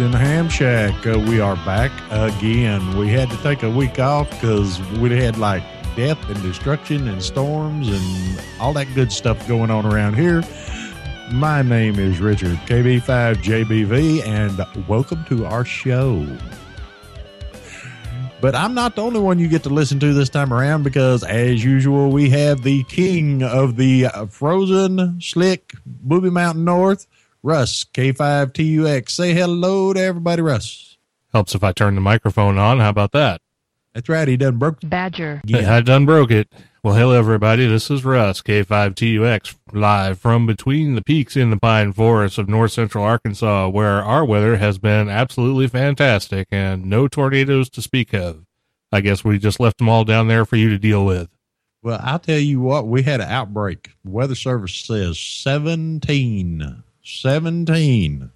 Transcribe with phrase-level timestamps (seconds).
[0.00, 1.06] In Ham Shack.
[1.06, 2.96] Uh, we are back again.
[2.96, 5.62] We had to take a week off because we had like
[5.94, 10.42] death and destruction and storms and all that good stuff going on around here.
[11.30, 16.26] My name is Richard KB5JBV, and welcome to our show.
[18.40, 21.22] But I'm not the only one you get to listen to this time around because,
[21.22, 27.06] as usual, we have the king of the frozen, slick Booby Mountain North,
[27.44, 29.10] Russ K5TUX.
[29.10, 30.96] Say hello to everybody, Russ.
[31.30, 32.80] Helps if I turn the microphone on.
[32.80, 33.42] How about that?
[33.92, 34.26] That's right.
[34.26, 34.78] He done broke.
[34.82, 35.42] Badger.
[35.44, 35.74] Yeah.
[35.74, 36.50] I done broke it.
[36.82, 37.66] Well, hello everybody.
[37.66, 42.72] This is Russ K5TUX live from between the peaks in the pine forests of north
[42.72, 48.46] central Arkansas, where our weather has been absolutely fantastic and no tornadoes to speak of.
[48.90, 51.28] I guess we just left them all down there for you to deal with.
[51.82, 52.86] Well, I'll tell you what.
[52.86, 53.90] We had an outbreak.
[54.02, 58.30] Weather Service says 17, 17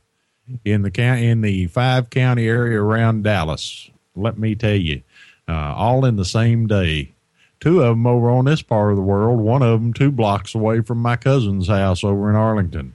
[0.64, 3.90] in the county in the five county area around Dallas.
[4.14, 5.02] Let me tell you,
[5.48, 7.12] uh, all in the same day.
[7.60, 9.40] Two of them over on this part of the world.
[9.40, 12.94] One of them two blocks away from my cousin's house over in Arlington.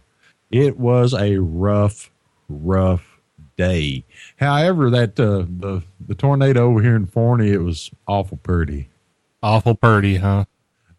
[0.51, 2.11] It was a rough,
[2.47, 3.19] rough
[3.57, 4.05] day.
[4.37, 8.89] However, that uh, the the tornado over here in Forney, it was awful pretty.
[9.41, 10.45] Awful pretty, huh?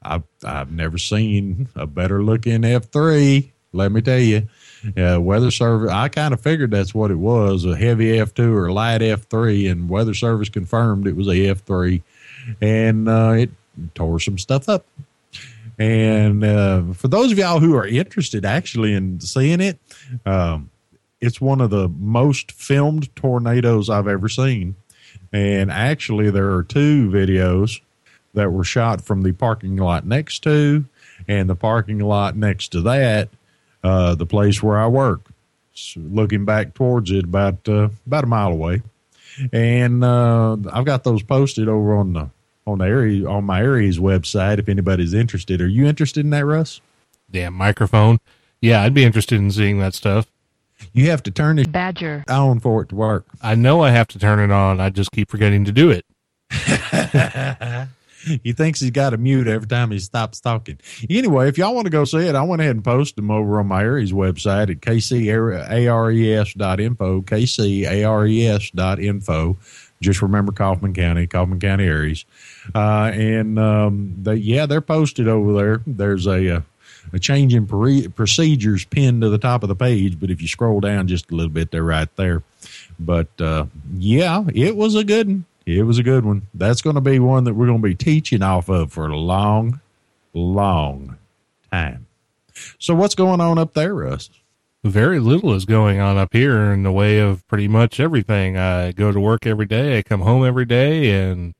[0.02, 3.52] I've I've never seen a better looking F three.
[3.72, 4.48] Let me tell you,
[4.96, 5.90] uh, weather service.
[5.90, 9.22] I kind of figured that's what it was: a heavy F two or light F
[9.28, 12.02] three, and weather service confirmed it was a F three,
[12.60, 13.50] and uh, it
[13.94, 14.86] tore some stuff up.
[15.78, 19.78] And uh, for those of y'all who are interested, actually, in seeing it,
[20.24, 20.70] um,
[21.20, 24.76] it's one of the most filmed tornadoes I've ever seen.
[25.32, 27.80] And actually, there are two videos
[28.34, 30.84] that were shot from the parking lot next to
[31.26, 33.28] and the parking lot next to that,
[33.84, 35.20] uh, the place where I work.
[35.74, 38.82] So looking back towards it, about uh, about a mile away,
[39.52, 42.30] and uh, I've got those posted over on the
[42.66, 44.58] on the area on my area's website.
[44.58, 46.80] If anybody's interested, are you interested in that, Russ?
[47.30, 48.20] Damn microphone.
[48.60, 50.26] Yeah, I'd be interested in seeing that stuff.
[50.92, 52.24] You have to turn it Badger.
[52.28, 53.26] on for it to work.
[53.42, 54.80] I know I have to turn it on.
[54.80, 56.04] I just keep forgetting to do it.
[58.42, 60.78] he thinks he's got a mute every time he stops talking.
[61.08, 63.60] Anyway, if y'all want to go see it, I went ahead and posted them over
[63.60, 69.56] on my ARES website at kcares.info, kcares.info.
[70.00, 72.24] Just remember Kaufman County, Kaufman County ARES.
[72.74, 75.82] Uh, and um, they, yeah, they're posted over there.
[75.86, 76.60] There's a, uh,
[77.12, 80.48] a change in pre- procedures pinned to the top of the page, but if you
[80.48, 82.42] scroll down just a little bit, they're right there.
[82.98, 85.44] But uh, yeah, it was a good one.
[85.66, 86.48] It was a good one.
[86.52, 89.16] That's going to be one that we're going to be teaching off of for a
[89.16, 89.80] long,
[90.32, 91.16] long
[91.72, 92.06] time.
[92.78, 94.30] So, what's going on up there, Russ?
[94.84, 98.58] very little is going on up here in the way of pretty much everything.
[98.58, 101.54] I go to work every day, I come home every day, and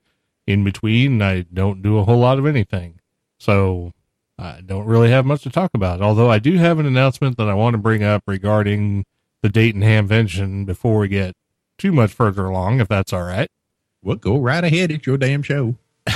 [0.45, 2.99] in between, I don't do a whole lot of anything.
[3.39, 3.93] So
[4.37, 6.01] I don't really have much to talk about.
[6.01, 9.05] Although I do have an announcement that I want to bring up regarding
[9.41, 11.35] the Dayton Hamvention before we get
[11.79, 13.49] too much further along, if that's all right.
[14.05, 14.91] Well, go right ahead.
[14.91, 15.75] It's your damn show.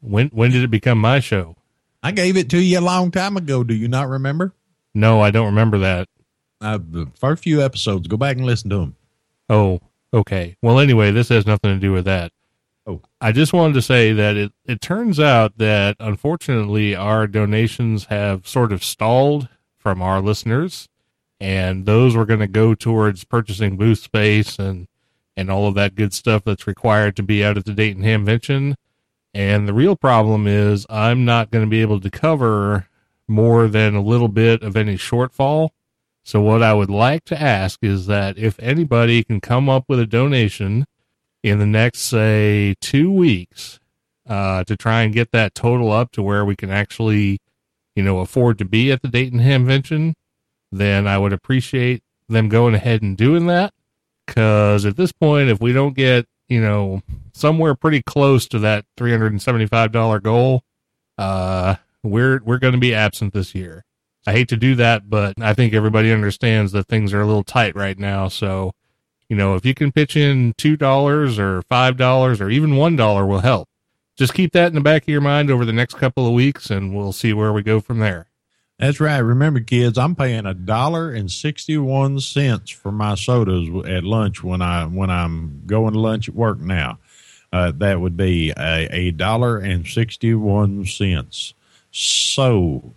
[0.00, 1.56] When when did it become my show?
[2.02, 3.64] I gave it to you a long time ago.
[3.64, 4.54] Do you not remember?
[4.94, 6.08] No, I don't remember that.
[6.60, 8.96] Uh, the first few episodes, go back and listen to them.
[9.48, 9.80] Oh,
[10.14, 10.56] okay.
[10.62, 12.32] Well, anyway, this has nothing to do with that.
[12.86, 13.02] Oh.
[13.20, 18.46] I just wanted to say that it, it turns out that unfortunately our donations have
[18.46, 20.88] sort of stalled from our listeners,
[21.40, 24.86] and those were going to go towards purchasing booth space and
[25.38, 28.74] and all of that good stuff that's required to be out at the Dayton Hamvention.
[29.32, 32.88] And the real problem is I'm not going to be able to cover
[33.28, 35.70] more than a little bit of any shortfall.
[36.24, 40.00] So what I would like to ask is that if anybody can come up with
[40.00, 40.86] a donation
[41.44, 43.78] in the next, say, two weeks,
[44.28, 47.38] uh, to try and get that total up to where we can actually,
[47.94, 50.14] you know, afford to be at the Dayton Hamvention,
[50.72, 53.72] then I would appreciate them going ahead and doing that.
[54.28, 57.02] Cause at this point, if we don't get, you know,
[57.32, 60.62] somewhere pretty close to that $375 goal,
[61.16, 63.84] uh, we're, we're going to be absent this year.
[64.26, 67.42] I hate to do that, but I think everybody understands that things are a little
[67.42, 68.28] tight right now.
[68.28, 68.72] So,
[69.28, 73.68] you know, if you can pitch in $2 or $5 or even $1 will help.
[74.16, 76.70] Just keep that in the back of your mind over the next couple of weeks
[76.70, 78.27] and we'll see where we go from there.
[78.78, 79.18] That's right.
[79.18, 84.62] Remember, kids, I'm paying a dollar and sixty-one cents for my sodas at lunch when
[84.62, 86.98] I when I'm going to lunch at work now.
[87.52, 91.54] Uh, that would be a, dollar and sixty-one cents.
[91.90, 92.94] So,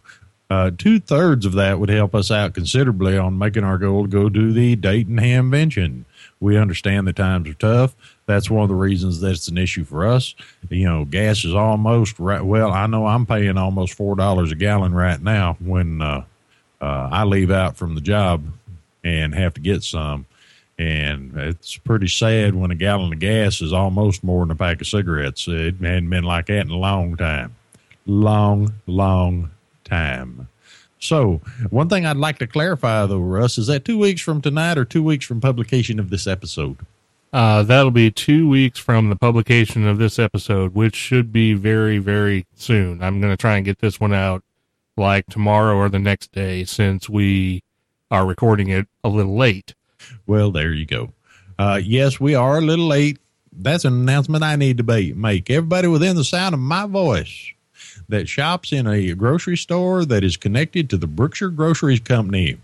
[0.52, 4.10] uh, two thirds of that would help us out considerably on making our goal to
[4.10, 6.04] go do the Dayton Hamvention.
[6.40, 7.96] We understand that times are tough.
[8.32, 10.36] That's one of the reasons that's an issue for us.
[10.70, 12.42] You know, gas is almost right.
[12.42, 16.24] Well, I know I'm paying almost four dollars a gallon right now when uh,
[16.80, 18.46] uh, I leave out from the job
[19.04, 20.26] and have to get some.
[20.80, 24.80] And it's pretty sad when a gallon of gas is almost more than a pack
[24.80, 25.46] of cigarettes.
[25.48, 27.56] It hadn't been like that in a long time.
[28.06, 29.52] Long, long
[29.84, 30.48] time.
[31.00, 34.78] So, one thing I'd like to clarify, though, Russ, is that two weeks from tonight
[34.78, 36.78] or two weeks from publication of this episode?
[37.34, 41.98] Uh, that'll be two weeks from the publication of this episode, which should be very,
[41.98, 43.02] very soon.
[43.02, 44.44] I'm going to try and get this one out
[44.98, 47.64] like tomorrow or the next day since we
[48.10, 49.74] are recording it a little late.
[50.28, 51.14] Well, there you go.
[51.58, 53.18] Uh, yes, we are a little late.
[53.54, 55.50] That's an announcement I need to be, make.
[55.50, 57.52] Everybody within the sound of my voice
[58.10, 62.58] that shops in a grocery store that is connected to the Brookshire Groceries Company.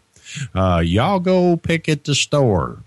[0.53, 2.83] Uh, y'all go pick at the store.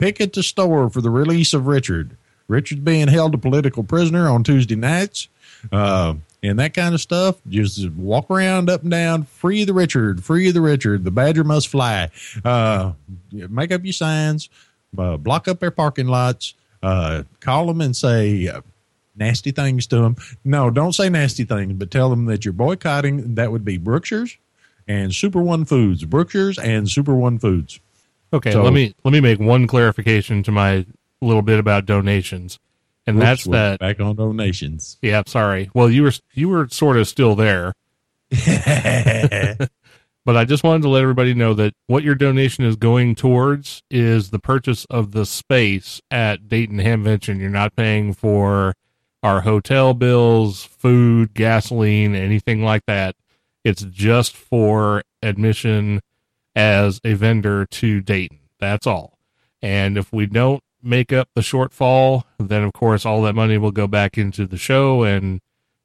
[0.00, 2.16] Pick at the store for the release of Richard.
[2.48, 5.28] Richard's being held a political prisoner on Tuesday nights.
[5.70, 7.36] Uh, and that kind of stuff.
[7.48, 11.04] Just walk around up and down, free the Richard, free the Richard.
[11.04, 12.10] The badger must fly.
[12.44, 12.92] Uh,
[13.30, 14.48] make up your signs,
[14.96, 18.62] uh, block up their parking lots, uh, call them and say, uh,
[19.16, 20.16] nasty things to them.
[20.44, 23.34] No, don't say nasty things, but tell them that you're boycotting.
[23.34, 24.38] That would be Brookshire's
[24.88, 26.04] and Super One Foods.
[26.04, 27.80] Brookshire's and Super One Foods.
[28.32, 30.86] Okay, So- let me let me make one clarification to my
[31.20, 32.58] little bit about donations,
[33.06, 33.80] and that's that.
[33.80, 34.98] Back on donations.
[35.02, 35.70] Yeah, sorry.
[35.74, 37.74] Well, you were you were sort of still there,
[38.30, 43.82] but I just wanted to let everybody know that what your donation is going towards
[43.90, 47.40] is the purchase of the space at Dayton Hamvention.
[47.40, 48.74] You're not paying for
[49.22, 53.16] our hotel bills, food, gasoline, anything like that.
[53.64, 56.00] It's just for admission
[56.54, 58.40] as a vendor to Dayton.
[58.58, 59.18] That's all.
[59.62, 63.70] And if we don't make up the shortfall, then of course all that money will
[63.70, 65.40] go back into the show and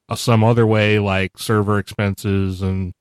[0.08, 2.94] uh, some other way like server expenses and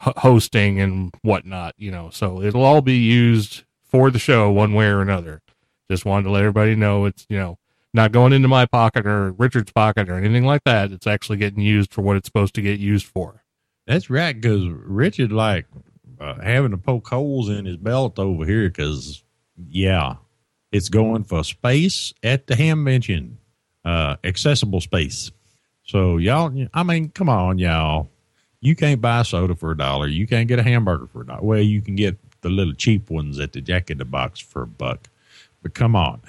[0.00, 2.10] hosting and whatnot, you know.
[2.10, 5.40] So it'll all be used for the show one way or another.
[5.90, 7.58] Just wanted to let everybody know it's, you know,
[7.94, 10.92] not going into my pocket or Richard's pocket or anything like that.
[10.92, 13.42] It's actually getting used for what it's supposed to get used for.
[13.86, 15.64] That's right, because Richard like
[16.20, 19.22] uh, having to poke holes in his belt over here, because
[19.68, 20.16] yeah,
[20.72, 23.36] it's going for space at the Hamvention,
[23.84, 25.30] uh, accessible space.
[25.84, 28.10] So y'all, I mean, come on, y'all.
[28.60, 30.08] You can't buy soda for a dollar.
[30.08, 31.42] You can't get a hamburger for a dollar.
[31.42, 34.62] Well, you can get the little cheap ones at the Jack in the Box for
[34.62, 35.08] a buck.
[35.62, 36.20] But come on,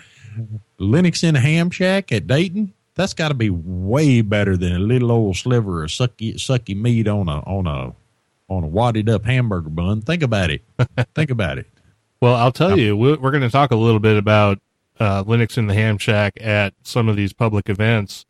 [0.80, 2.74] Linux in a ham shack at Dayton.
[2.96, 7.08] That's got to be way better than a little old sliver of sucky sucky meat
[7.08, 7.94] on a on a
[8.50, 10.02] on a wadded up hamburger bun.
[10.02, 10.64] Think about it.
[11.16, 11.68] Think about it.
[12.22, 14.60] Well, I'll tell you, we're, we're going to talk a little bit about
[15.00, 18.26] uh, Linux in the Ham Shack at some of these public events.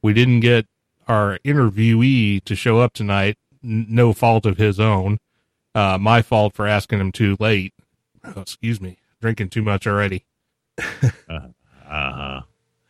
[0.00, 0.66] We didn't get
[1.06, 5.18] our interviewee to show up tonight, n- no fault of his own.
[5.74, 7.74] Uh, my fault for asking him too late.
[8.24, 10.24] Oh, excuse me, drinking too much already.
[11.86, 12.40] Uh huh.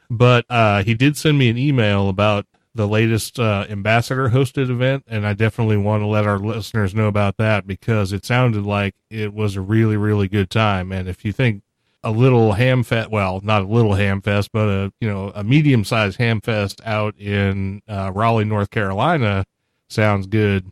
[0.08, 5.04] But uh, he did send me an email about the latest uh, ambassador hosted event,
[5.06, 8.94] and I definitely want to let our listeners know about that because it sounded like
[9.10, 10.90] it was a really, really good time.
[10.90, 11.62] And if you think
[12.02, 15.44] a little ham fest, well, not a little ham fest, but a you know a
[15.44, 19.44] medium sized ham fest out in uh, Raleigh, North Carolina,
[19.88, 20.70] sounds good,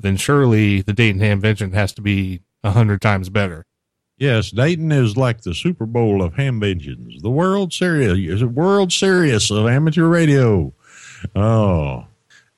[0.00, 3.64] then surely the Dayton Hamvention has to be a hundred times better.
[4.16, 9.66] Yes, Dayton is like the Super Bowl of hamventions, the World Series, World Series of
[9.66, 10.72] amateur radio.
[11.34, 12.06] Oh,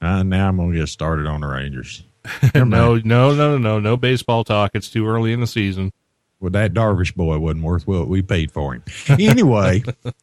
[0.00, 2.02] uh, now I'm gonna get started on the Rangers.
[2.54, 4.73] No, no, no, no, no, no baseball talk.
[4.75, 5.92] It's too early in the season.
[6.40, 8.82] Well, that Darvish boy wasn't worth what we paid for him.
[9.08, 9.85] Anyway,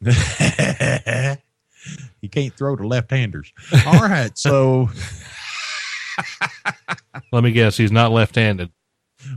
[2.20, 3.52] he can't throw to left-handers.
[3.86, 4.90] All right, so
[7.32, 8.70] Let me guess, he's not left-handed.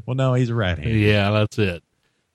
[0.06, 0.96] well, no, he's a right-hander.
[0.96, 1.84] Yeah, that's it.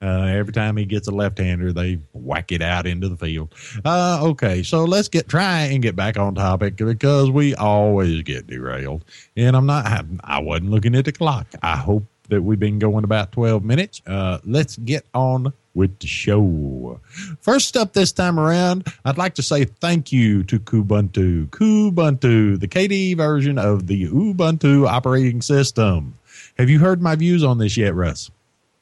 [0.02, 3.54] Uh, every time he gets a left-hander, they whack it out into the field.
[3.84, 8.46] Uh, okay, so let's get try and get back on topic because we always get
[8.46, 9.04] derailed.
[9.36, 9.86] And I'm not.
[9.86, 11.46] I, I wasn't looking at the clock.
[11.62, 14.02] I hope that we've been going about 12 minutes.
[14.06, 17.00] Uh, let's get on with the show.
[17.40, 21.48] First up this time around, I'd like to say thank you to Kubuntu.
[21.48, 26.18] Kubuntu, the KDE version of the Ubuntu operating system.
[26.58, 28.30] Have you heard my views on this yet, Russ?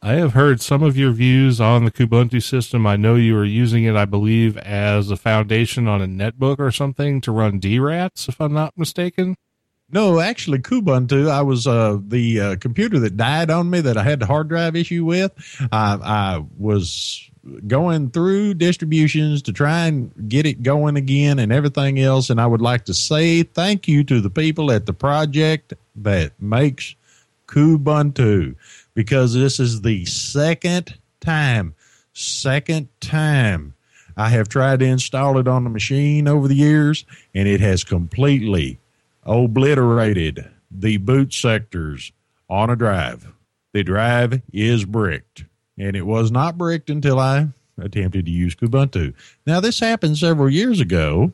[0.02, 2.86] I have heard some of your views on the Kubuntu system.
[2.86, 6.72] I know you are using it, I believe, as a foundation on a netbook or
[6.72, 9.36] something to run D-RATS, if I'm not mistaken.
[9.92, 11.28] No, actually, Kubuntu.
[11.28, 14.48] I was uh, the uh, computer that died on me that I had the hard
[14.48, 15.32] drive issue with.
[15.70, 17.28] I, I was
[17.66, 22.30] going through distributions to try and get it going again and everything else.
[22.30, 26.32] And I would like to say thank you to the people at the project that
[26.40, 26.94] makes
[27.48, 28.54] Kubuntu
[28.94, 31.74] because this is the second time,
[32.12, 33.74] second time
[34.16, 37.04] I have tried to install it on the machine over the years,
[37.34, 38.78] and it has completely
[39.24, 42.12] obliterated the boot sectors
[42.48, 43.32] on a drive.
[43.72, 45.44] The drive is bricked,
[45.78, 49.14] and it was not bricked until I attempted to use Kubuntu.
[49.46, 51.32] Now, this happened several years ago.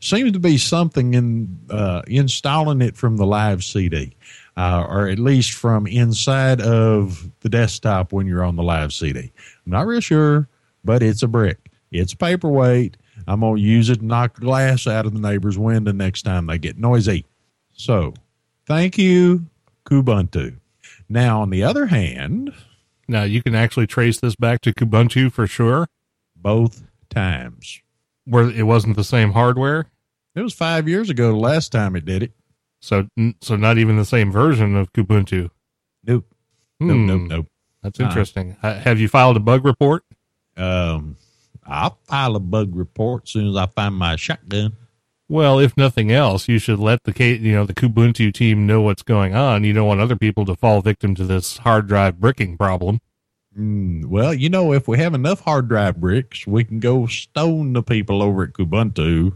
[0.00, 4.16] Seems to be something in uh, installing it from the live CD,
[4.56, 9.32] uh, or at least from inside of the desktop when you're on the live CD.
[9.64, 10.48] I'm not real sure,
[10.84, 11.70] but it's a brick.
[11.90, 12.96] It's a paperweight.
[13.26, 16.46] I'm going to use it to knock glass out of the neighbor's window next time
[16.46, 17.24] they get noisy.
[17.72, 18.14] So,
[18.66, 19.46] thank you,
[19.86, 20.56] Kubuntu.
[21.08, 22.52] Now, on the other hand,
[23.08, 25.86] Now, you can actually trace this back to Kubuntu for sure,
[26.36, 27.80] both times.
[28.24, 29.86] where it wasn't the same hardware.
[30.34, 32.32] It was five years ago the last time it did it.
[32.82, 33.06] So,
[33.40, 35.50] so not even the same version of Kubuntu.
[36.04, 36.26] Nope.
[36.80, 37.46] Nope, Hmm, nope, nope.
[37.82, 38.08] That's Uh-uh.
[38.08, 38.56] interesting.
[38.60, 40.04] Have you filed a bug report?
[40.56, 41.16] Um,
[41.64, 44.72] I'll file a bug report as soon as I find my shotgun.
[45.28, 49.02] Well, if nothing else, you should let the you know the Kubuntu team know what's
[49.02, 49.64] going on.
[49.64, 53.00] You don't want other people to fall victim to this hard drive bricking problem.
[53.56, 57.72] Mm, well, you know, if we have enough hard drive bricks, we can go stone
[57.74, 59.34] the people over at Kubuntu,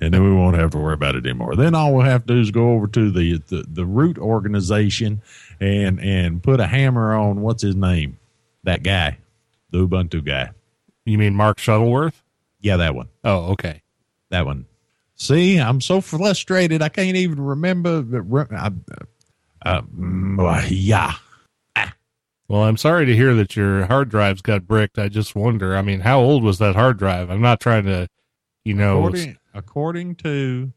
[0.00, 1.54] and then we won't have to worry about it anymore.
[1.56, 5.22] Then all we'll have to do is go over to the, the, the root organization
[5.60, 8.18] and and put a hammer on what's his name,
[8.64, 9.18] that guy,
[9.70, 10.50] the Ubuntu guy.
[11.04, 12.22] You mean Mark Shuttleworth?
[12.60, 13.08] Yeah, that one.
[13.24, 13.82] Oh, okay.
[14.30, 14.66] That one.
[15.16, 16.82] See, I'm so frustrated.
[16.82, 18.04] I can't even remember.
[18.52, 18.70] I,
[19.64, 21.14] uh, mm, yeah.
[22.48, 24.98] Well, I'm sorry to hear that your hard drives got bricked.
[24.98, 25.74] I just wonder.
[25.74, 27.30] I mean, how old was that hard drive?
[27.30, 28.08] I'm not trying to,
[28.64, 28.98] you know.
[28.98, 30.72] According, according to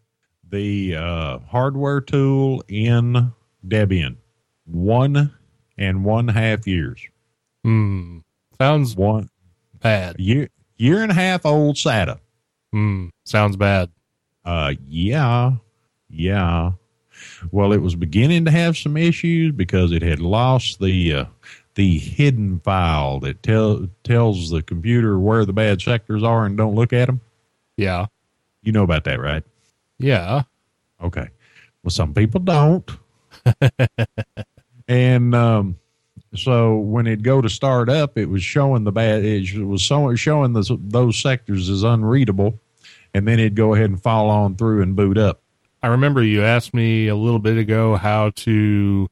[0.49, 3.31] the uh, hardware tool in
[3.67, 4.17] Debian,
[4.65, 5.33] one
[5.77, 7.01] and one half years.
[7.63, 8.19] Hmm.
[8.57, 9.29] Sounds One
[9.81, 10.15] bad.
[10.19, 12.19] year, year and a half old SATA.
[12.71, 13.07] Hmm.
[13.25, 13.89] Sounds bad.
[14.45, 15.53] Uh, yeah,
[16.09, 16.71] yeah.
[17.51, 21.25] Well, it was beginning to have some issues because it had lost the uh,
[21.75, 26.75] the hidden file that tell, tells the computer where the bad sectors are and don't
[26.75, 27.19] look at them.
[27.77, 28.05] Yeah.
[28.65, 29.43] You know about that, right?
[29.99, 30.43] Yeah.
[31.01, 31.29] Okay.
[31.83, 32.89] Well, some people don't.
[34.87, 35.77] and um,
[36.33, 39.23] so when it go to start up, it was showing the bad.
[39.23, 42.59] It was showing those those sectors as unreadable,
[43.13, 45.41] and then it'd go ahead and fall on through and boot up.
[45.83, 49.07] I remember you asked me a little bit ago how to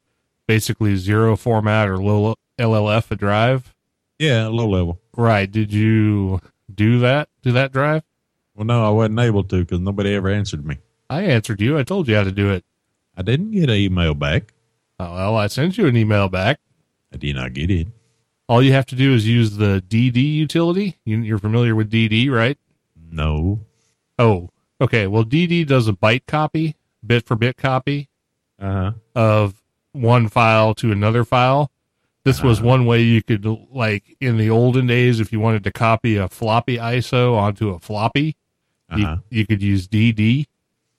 [0.48, 3.74] basically zero format or low LLF a drive.
[4.18, 5.00] Yeah, low level.
[5.16, 5.50] Right.
[5.50, 6.40] Did you
[6.74, 8.04] do that to that drive?
[8.56, 10.78] Well, no, I wasn't able to because nobody ever answered me.
[11.10, 11.78] I answered you.
[11.78, 12.64] I told you how to do it.
[13.18, 14.54] I didn't get an email back.
[15.00, 16.60] Oh, well, I sent you an email back.
[17.14, 17.88] I did not get it.
[18.48, 20.98] All you have to do is use the DD utility.
[21.06, 22.58] You, you're familiar with DD, right?
[23.12, 23.62] No.
[24.20, 24.50] Oh,
[24.82, 25.08] okay.
[25.08, 28.10] Well, DD does a byte copy, bit for bit copy
[28.60, 28.92] Uh huh.
[29.16, 29.62] of
[29.94, 31.72] one file to another file.
[32.26, 32.68] This was Uh-huh.
[32.68, 36.28] one way you could, like, in the olden days, if you wanted to copy a
[36.30, 38.36] floppy ISO onto a floppy,
[38.94, 38.98] Uh
[39.32, 40.46] you, you could use DD.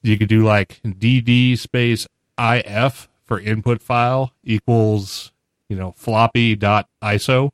[0.03, 2.07] You could do like DD space
[2.39, 5.33] IF for input file equals,
[5.69, 7.51] you know, floppy dot ISO.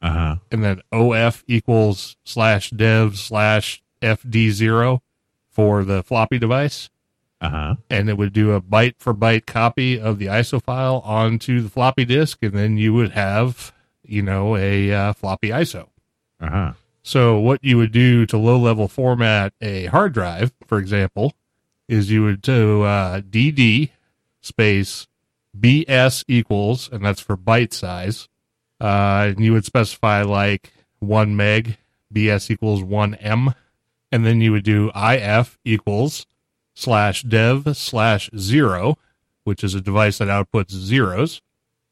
[0.00, 0.36] Uh huh.
[0.52, 5.00] and then OF equals slash dev slash FD0
[5.50, 6.88] for the floppy device.
[7.40, 7.74] Uh huh.
[7.88, 11.68] and it would do a byte for byte copy of the ISO file onto the
[11.68, 13.72] floppy disk, and then you would have,
[14.04, 15.88] you know, a uh, floppy ISO.
[16.40, 16.72] Uh huh.
[17.08, 21.32] So what you would do to low level format a hard drive, for example,
[21.88, 23.88] is you would do uh, DD
[24.42, 25.06] space
[25.58, 28.28] BS equals, and that's for byte size.
[28.78, 31.78] Uh, and you would specify like one meg,
[32.12, 33.54] BS equals one M,
[34.12, 36.26] and then you would do IF equals
[36.74, 38.98] slash dev slash zero,
[39.44, 41.40] which is a device that outputs zeros,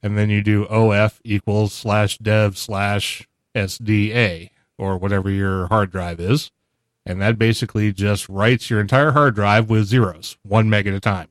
[0.02, 6.20] and then you do OF equals slash dev slash SDA or whatever your hard drive
[6.20, 6.50] is.
[7.04, 11.00] And that basically just writes your entire hard drive with zeros, one meg at a
[11.00, 11.28] time.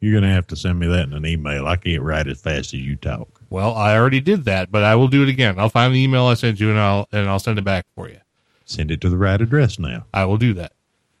[0.00, 1.66] You're gonna have to send me that in an email.
[1.66, 3.40] I can't write as fast as you talk.
[3.48, 5.58] Well, I already did that, but I will do it again.
[5.58, 8.08] I'll find the email I sent you and I'll and I'll send it back for
[8.08, 8.18] you.
[8.66, 10.04] Send it to the right address now.
[10.12, 10.72] I will do that.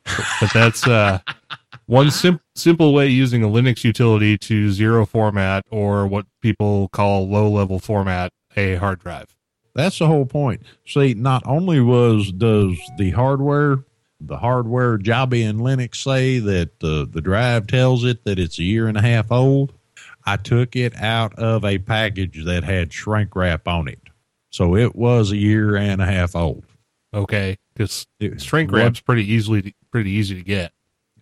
[0.04, 1.20] But, but that's uh,
[1.86, 7.28] one sim- simple way using a Linux utility to zero format or what people call
[7.28, 9.33] low level format a hard drive.
[9.74, 10.62] That's the whole point.
[10.86, 13.78] See, not only was does the hardware,
[14.20, 18.64] the hardware Jobby in Linux say that the the drive tells it that it's a
[18.64, 19.72] year and a half old.
[20.26, 24.00] I took it out of a package that had shrink wrap on it,
[24.50, 26.64] so it was a year and a half old.
[27.12, 28.06] Okay, because
[28.38, 30.72] shrink wrap's pretty easily pretty easy to get.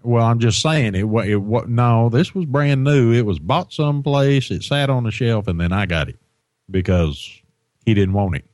[0.05, 1.05] Well, I'm just saying it.
[1.05, 1.69] wa- It what?
[1.69, 3.13] No, this was brand new.
[3.13, 4.51] It was bought someplace.
[4.51, 6.19] It sat on the shelf, and then I got it
[6.71, 7.41] because
[7.85, 8.45] he didn't want it.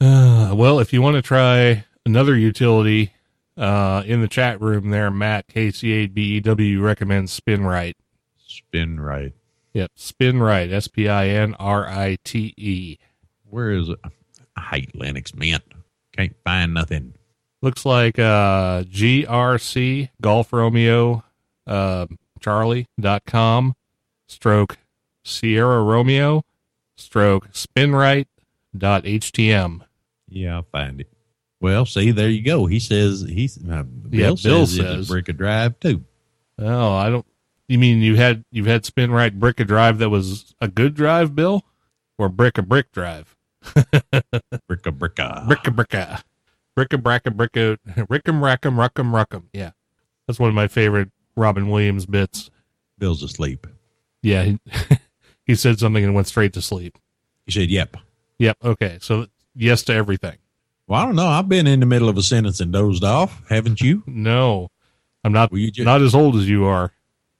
[0.00, 3.12] Uh, well, if you want to try another utility,
[3.56, 7.94] uh, in the chat room there, Matt KC8BEW recommends SpinRite.
[8.36, 9.32] Spin right.
[9.72, 12.98] Yep, SpinRite, S P I N R I T E.
[13.48, 13.98] Where is it?
[14.56, 15.64] I hate Linux Mint.
[16.16, 17.14] Can't find nothing.
[17.62, 21.24] Looks like uh, GRC Golf Romeo
[21.66, 22.06] uh,
[22.40, 23.74] Charlie dot com
[24.28, 24.78] stroke
[25.24, 26.44] Sierra Romeo
[26.96, 28.26] stroke SpinRite
[28.76, 29.80] dot HTM.
[30.28, 31.08] Yeah, I'll find it.
[31.60, 32.66] Well, see, there you go.
[32.66, 35.08] He says he's uh, Bill, Yeah, says, Bill says.
[35.08, 36.04] a brick of drive too.
[36.58, 37.26] Oh, I don't.
[37.68, 41.34] You mean you had you've had SpinRite brick a drive that was a good drive,
[41.34, 41.62] Bill,
[42.18, 43.34] or brick a brick drive?
[43.74, 45.46] Brick of bricka.
[45.48, 46.22] Brick a bricka,
[46.76, 49.44] brick a brack a brick a rickum rackum ruckum ruckum.
[49.54, 49.70] Yeah,
[50.26, 52.50] that's one of my favorite Robin Williams bits.
[52.98, 53.66] Bill's asleep.
[54.22, 54.58] Yeah, he,
[55.46, 56.98] he said something and went straight to sleep.
[57.46, 57.96] He said, "Yep."
[58.38, 58.56] Yep.
[58.64, 58.98] Okay.
[59.00, 60.36] So yes to everything.
[60.86, 61.26] Well, I don't know.
[61.28, 64.02] I've been in the middle of a sentence and dozed off, haven't you?
[64.06, 64.68] No,
[65.24, 65.50] I'm not.
[65.52, 66.92] Well, just, not as old as you are.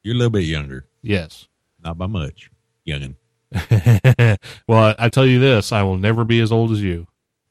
[0.02, 1.48] you're a little bit younger, Yes.
[1.82, 2.50] not by much,
[2.88, 3.16] youngin.
[4.68, 7.06] well, I tell you this: I will never be as old as you.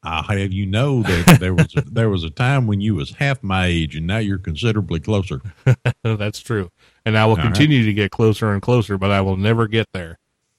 [0.05, 3.11] I'll have you know that there was a, there was a time when you was
[3.11, 5.41] half my age, and now you're considerably closer.
[6.03, 6.71] That's true,
[7.05, 7.45] and I will All right.
[7.45, 10.17] continue to get closer and closer, but I will never get there.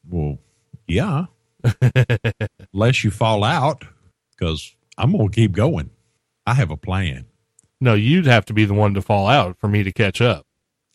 [0.09, 0.39] Well,
[0.87, 1.27] yeah,
[2.73, 3.85] unless you fall out,
[4.31, 5.91] because I'm gonna keep going.
[6.47, 7.27] I have a plan.
[7.81, 10.47] No, you'd have to be the one to fall out for me to catch up.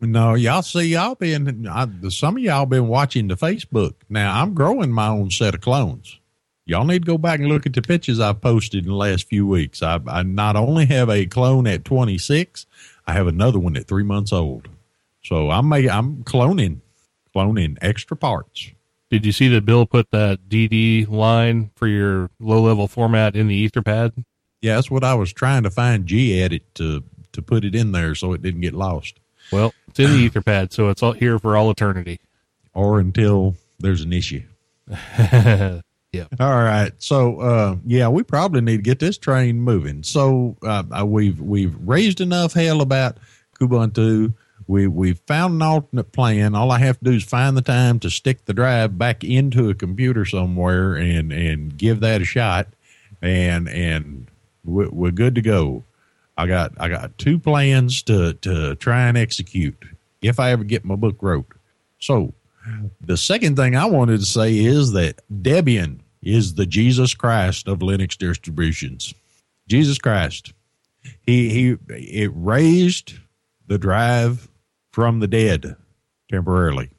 [0.02, 3.96] No, y'all see, y'all been I, some of y'all been watching the Facebook.
[4.08, 6.20] Now I'm growing my own set of clones.
[6.66, 9.28] Y'all need to go back and look at the pictures I've posted in the last
[9.28, 9.82] few weeks.
[9.82, 12.68] I, I not only have a clone at 26,
[13.08, 14.70] I have another one at three months old.
[15.24, 16.80] So I'm ma- I'm cloning,
[17.36, 18.72] cloning extra parts.
[19.10, 23.48] Did you see that Bill put that DD line for your low level format in
[23.48, 24.24] the Etherpad?
[24.62, 28.14] Yeah, that's what I was trying to find gedit to to put it in there
[28.16, 29.20] so it didn't get lost,
[29.52, 32.20] Well, it's in the Etherpad, so it's all here for all eternity.
[32.74, 34.42] or until there's an issue.
[35.20, 35.82] yeah.
[36.40, 36.92] All right.
[36.98, 40.04] So, uh, yeah, we probably need to get this train moving.
[40.04, 43.18] So, uh, uh, we've we've raised enough hell about
[43.60, 44.34] Kubuntu.
[44.70, 46.54] We we've found an alternate plan.
[46.54, 49.68] All I have to do is find the time to stick the drive back into
[49.72, 52.68] a computer somewhere and and give that a shot,
[53.20, 54.28] and and
[54.64, 55.86] we're, we're good to go.
[56.38, 59.86] I got I got two plans to to try and execute
[60.22, 61.52] if I ever get my book wrote.
[61.98, 62.36] So,
[63.02, 67.80] the second thing I wanted to say is that Debian is the Jesus Christ of
[67.80, 69.16] Linux distributions.
[69.68, 70.54] Jesus Christ.
[71.26, 73.14] He he it raised
[73.66, 74.49] the drive
[75.00, 75.78] from the dead
[76.30, 76.90] temporarily.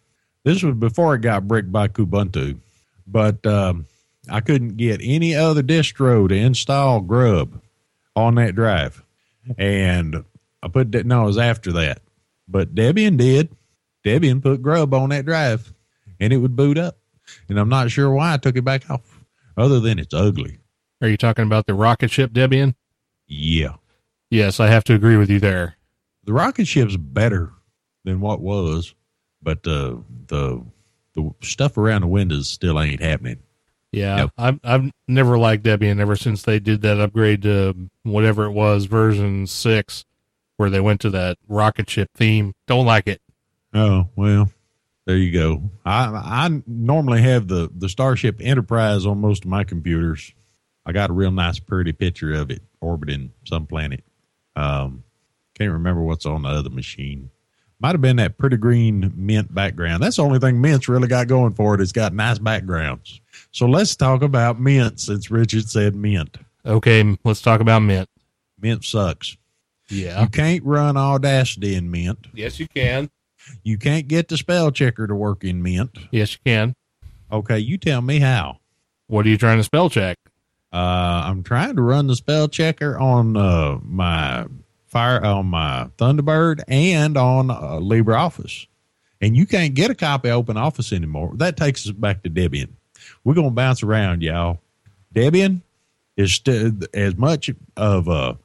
[0.43, 2.57] This was before it got bricked by Kubuntu,
[3.07, 3.85] but um,
[4.31, 7.61] I couldn't get any other distro to install Grub
[8.17, 9.03] on that drive,
[9.59, 10.25] and
[10.63, 11.05] I put that.
[11.05, 12.01] No, it was after that,
[12.49, 13.51] but Debian did.
[14.03, 15.71] Debian put Grub on that drive,
[16.19, 16.97] and it would boot up.
[17.51, 19.21] And I'm not sure why I took it back off,
[19.59, 20.57] other than it's ugly.
[21.03, 22.77] Are you talking about the rocket ship Debian?
[23.27, 23.75] Yeah,
[24.31, 25.77] Yes, I have to agree with you there.
[26.25, 27.53] the rocket ship's better
[28.05, 28.95] than what was,
[29.43, 30.65] but uh, the
[31.15, 33.41] the stuff around the windows still ain't happening.
[33.93, 34.29] Yeah.
[34.39, 38.85] I've I've never liked Debian ever since they did that upgrade to whatever it was
[38.85, 40.05] version six,
[40.57, 42.53] where they went to that rocket ship theme.
[42.67, 43.21] Don't like it.
[43.75, 44.51] Oh well,
[45.07, 45.71] there you go.
[45.85, 50.33] I I normally have the the Starship Enterprise on most of my computers.
[50.87, 54.05] I got a real nice, pretty picture of it orbiting some planet.
[54.57, 55.05] Um,
[55.55, 57.31] can't remember what's on the other machine.
[57.81, 60.03] Might have been that pretty green mint background.
[60.03, 61.81] That's the only thing Mint's really got going for it.
[61.81, 63.21] It's got nice backgrounds.
[63.53, 66.37] So let's talk about Mint since Richard said Mint.
[66.65, 68.09] Okay, let's talk about Mint.
[68.61, 69.37] Mint sucks.
[69.89, 70.21] Yeah.
[70.21, 72.27] You can't run Audacity in Mint.
[72.35, 73.11] Yes, you can.
[73.63, 75.91] You can't get the spell checker to work in Mint.
[76.11, 76.75] Yes, you can.
[77.33, 78.59] Okay, you tell me how.
[79.07, 80.19] What are you trying to spell check?
[80.73, 84.47] Uh, I'm trying to run the spell checker on uh, my
[84.91, 88.67] fire on my Thunderbird and on uh, LibreOffice,
[89.21, 91.33] and you can't get a copy of Open Office anymore.
[91.37, 92.71] That takes us back to Debian.
[93.25, 94.61] We're gonna bounce around, y'all.
[95.15, 95.63] Debian
[96.17, 98.37] is st- as much of a,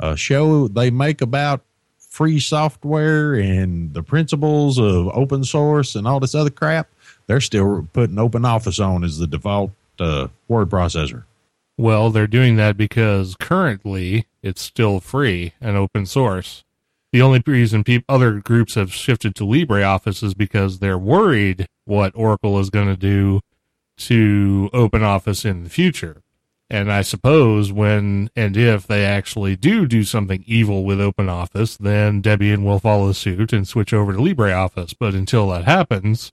[0.00, 1.62] a show they make about
[1.98, 6.88] free software and the principles of open source and all this other crap.
[7.26, 11.24] They're still putting Open Office on as the default uh, word processor.
[11.76, 16.64] Well, they're doing that because currently it's still free and open source.
[17.12, 22.12] The only reason peop other groups have shifted to LibreOffice is because they're worried what
[22.14, 23.40] Oracle is going to do
[23.96, 26.22] to OpenOffice in the future.
[26.68, 32.20] And I suppose when and if they actually do do something evil with OpenOffice, then
[32.20, 34.94] Debian will follow suit and switch over to LibreOffice.
[34.98, 36.32] But until that happens,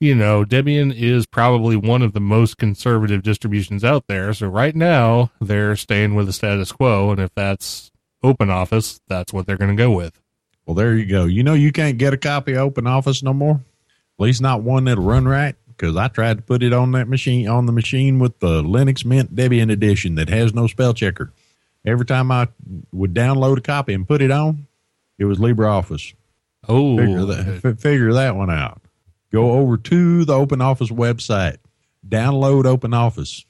[0.00, 4.32] you know, Debian is probably one of the most conservative distributions out there.
[4.32, 7.10] So right now, they're staying with the status quo.
[7.10, 7.90] And if that's
[8.22, 10.20] OpenOffice, that's what they're going to go with.
[10.66, 11.24] Well, there you go.
[11.24, 13.54] You know, you can't get a copy of Open Office no more.
[13.54, 15.56] At least not one that'll run right.
[15.68, 19.04] Because I tried to put it on that machine on the machine with the Linux
[19.04, 21.32] Mint Debian edition that has no spell checker.
[21.86, 22.48] Every time I
[22.92, 24.66] would download a copy and put it on,
[25.18, 26.14] it was LibreOffice.
[26.68, 28.82] Oh, Figure that figure that one out.
[29.30, 31.58] Go over to the Open Office website,
[32.06, 33.44] download Open Office,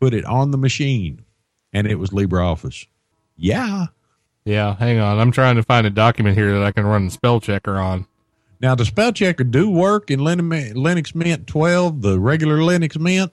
[0.00, 1.24] put it on the machine,
[1.72, 2.86] and it was LibreOffice.
[3.36, 3.86] Yeah.
[4.44, 4.74] yeah.
[4.76, 5.18] Hang on.
[5.18, 8.06] I'm trying to find a document here that I can run the spell checker on.
[8.60, 13.32] Now the spell checker do work in Lin- Linux Mint 12, the regular Linux Mint,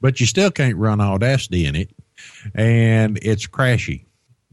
[0.00, 1.90] but you still can't run Audacity in it,
[2.54, 4.04] and it's crashy.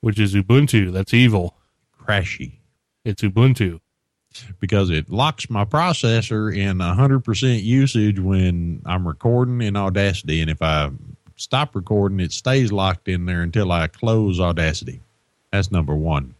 [0.00, 0.92] which is Ubuntu.
[0.92, 1.54] That's evil.
[2.00, 2.54] crashy
[3.04, 3.80] It's Ubuntu.
[4.60, 10.40] because it locks my processor in 100% usage when I'm recording in Audacity.
[10.40, 10.90] And if I
[11.36, 15.00] stop recording, it stays locked in there until I close Audacity.
[15.52, 16.34] That's number one.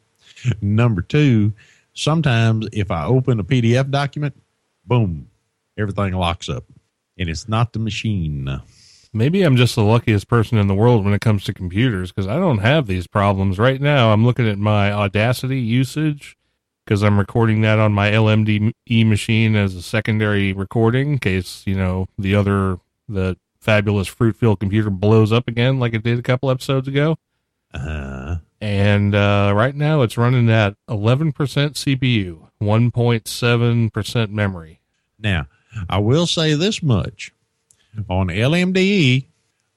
[0.61, 1.53] Number two,
[1.95, 4.41] sometimes if I open a PDF document,
[4.85, 5.29] boom,
[5.79, 6.65] everything locks up.
[7.19, 8.61] And it's not the machine.
[9.13, 12.27] Maybe I'm just the luckiest person in the world when it comes to computers because
[12.27, 14.13] I don't have these problems right now.
[14.13, 16.37] I'm looking at my Audacity usage,
[16.85, 21.75] because I'm recording that on my LMDE machine as a secondary recording in case, you
[21.75, 22.79] know, the other,
[23.09, 27.17] the fabulous Fruitfield computer blows up again like it did a couple episodes ago.
[27.73, 34.81] Uh, And uh, right now it's running at 11% CPU, 1.7% memory.
[35.19, 35.49] now,
[35.91, 37.33] I will say this much
[38.09, 39.27] on LMDE,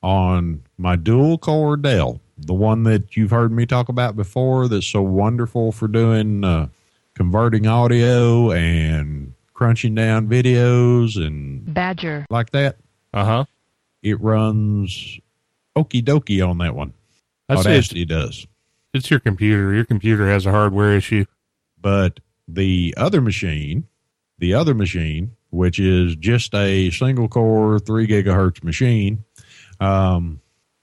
[0.03, 4.85] on my dual core Dell, the one that you've heard me talk about before, that's
[4.85, 6.67] so wonderful for doing uh,
[7.15, 12.27] converting audio and crunching down videos and Badger.
[12.29, 12.77] like that.
[13.11, 13.45] Uh huh.
[14.03, 15.19] It runs
[15.75, 16.93] okie dokie on that one.
[17.49, 18.07] I'd it.
[18.09, 18.45] does.
[18.95, 19.73] It's your computer.
[19.73, 21.25] Your computer has a hardware issue.
[21.79, 23.87] But the other machine,
[24.39, 29.23] the other machine, which is just a single core three gigahertz machine,
[29.79, 30.41] um,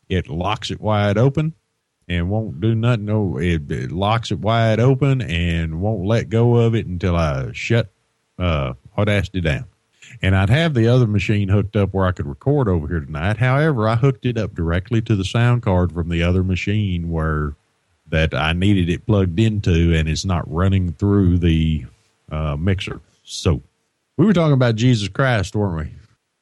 [0.09, 1.55] it locks it wide open
[2.09, 3.07] and won't do nothing.
[3.07, 7.51] No, it, it locks it wide open and won't let go of it until I
[7.53, 7.91] shut
[8.39, 9.65] uh, Audacity down.
[10.21, 13.39] And I'd have the other machine hooked up where I could record over here tonight.
[13.39, 17.57] However, I hooked it up directly to the sound card from the other machine where
[18.13, 21.87] that I needed it plugged into, and it's not running through the
[22.31, 23.01] uh, mixer.
[23.25, 23.63] So
[24.17, 25.95] we were talking about Jesus Christ, weren't we?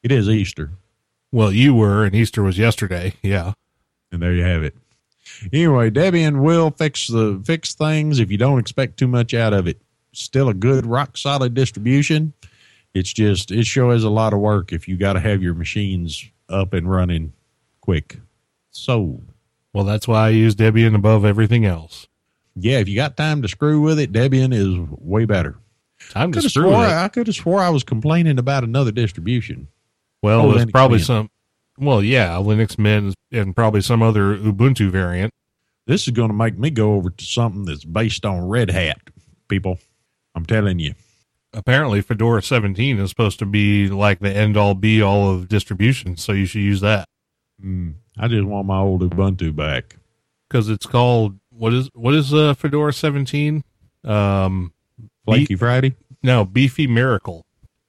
[0.02, 0.70] It is Easter,
[1.32, 3.14] Well, you were, and Easter was yesterday.
[3.22, 3.52] Yeah.
[4.12, 4.74] and there you have it.
[5.52, 9.66] Anyway, Debian will fix the fix things if you don't expect too much out of
[9.68, 9.80] it.
[10.12, 12.32] Still a good rock solid distribution.
[12.94, 15.54] It's just it sure is a lot of work if you got to have your
[15.54, 17.32] machines up and running
[17.80, 18.18] quick.
[18.72, 19.20] So
[19.72, 22.08] Well, that's why I use Debian above everything else.
[22.56, 25.56] yeah, if you got time to screw with it, Debian is way better.
[26.10, 26.88] Time to screw swore it.
[26.90, 29.68] I could have swore I was complaining about another distribution.
[30.22, 31.06] Well, Oh, it's probably Mint.
[31.06, 31.30] some.
[31.78, 35.32] Well, yeah, Linux Mint and probably some other Ubuntu variant.
[35.86, 39.00] This is going to make me go over to something that's based on Red Hat,
[39.48, 39.78] people.
[40.34, 40.94] I'm telling you.
[41.52, 46.22] Apparently, Fedora 17 is supposed to be like the end all be all of distributions,
[46.22, 47.06] so you should use that
[47.64, 49.96] Mm, I just want my old Ubuntu back.
[50.48, 53.62] because it's called what is what is uh, Fedora 17?
[54.04, 54.72] Um,
[55.24, 55.94] Flaky Friday?
[56.22, 57.46] no, Beefy Miracle.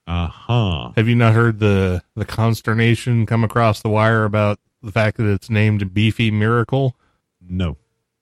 [0.07, 0.91] Uh huh.
[0.95, 5.25] Have you not heard the the consternation come across the wire about the fact that
[5.31, 6.95] it's named Beefy Miracle?
[7.41, 7.77] No.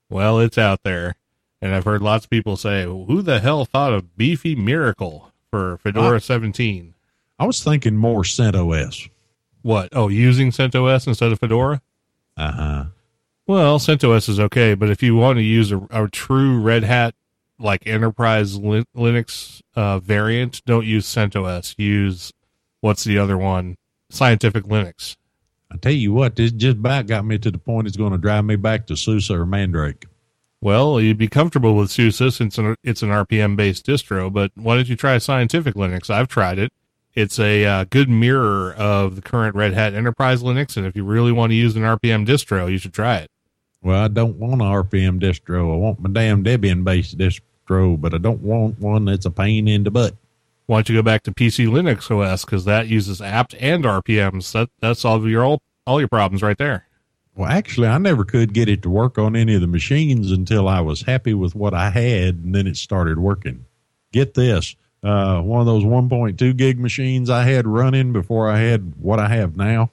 [0.10, 1.16] Well, it's out there.
[1.62, 5.78] And I've heard lots of people say, who the hell thought of Beefy Miracle for
[5.80, 6.20] Fedora Ah.
[6.20, 6.94] 17?
[7.38, 9.10] I was thinking more CentOS.
[9.62, 9.90] What?
[9.94, 11.82] Oh, using CentOS instead of Fedora?
[12.40, 12.86] Uh huh.
[13.48, 17.16] Well, CentOS is okay, but if you want to use a, a true Red Hat,
[17.60, 21.76] like enterprise Lin- Linux uh, variant, don't use CentOS.
[21.78, 22.32] Use,
[22.80, 23.76] what's the other one?
[24.10, 25.18] Scientific Linux.
[25.70, 28.18] I tell you what, this just about got me to the point it's going to
[28.18, 30.06] drive me back to SUSE or Mandrake.
[30.62, 34.52] Well, you'd be comfortable with SUSE since it's an, it's an RPM based distro, but
[34.56, 36.10] why don't you try Scientific Linux?
[36.10, 36.72] I've tried it.
[37.20, 41.04] It's a uh, good mirror of the current Red Hat Enterprise Linux, and if you
[41.04, 43.30] really want to use an RPM distro, you should try it.
[43.84, 45.74] Well, I don't want an RPM distro.
[45.74, 49.68] I want my damn Debian based distro, but I don't want one that's a pain
[49.68, 50.16] in the butt.
[50.68, 54.54] Why don't you go back to PC Linux OS because that uses apt and RPMs.
[54.54, 56.88] That that solves your all all your problems right there.
[57.36, 60.70] Well, actually, I never could get it to work on any of the machines until
[60.70, 63.66] I was happy with what I had, and then it started working.
[64.14, 68.94] Get this uh, one of those 1.2 gig machines I had running before I had
[69.00, 69.92] what I have now.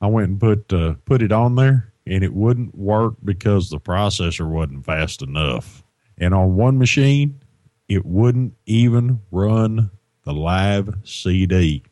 [0.00, 3.80] I went and put uh, put it on there, and it wouldn't work because the
[3.80, 5.82] processor wasn't fast enough.
[6.18, 7.40] And on one machine,
[7.88, 9.90] it wouldn't even run
[10.24, 11.82] the live CD.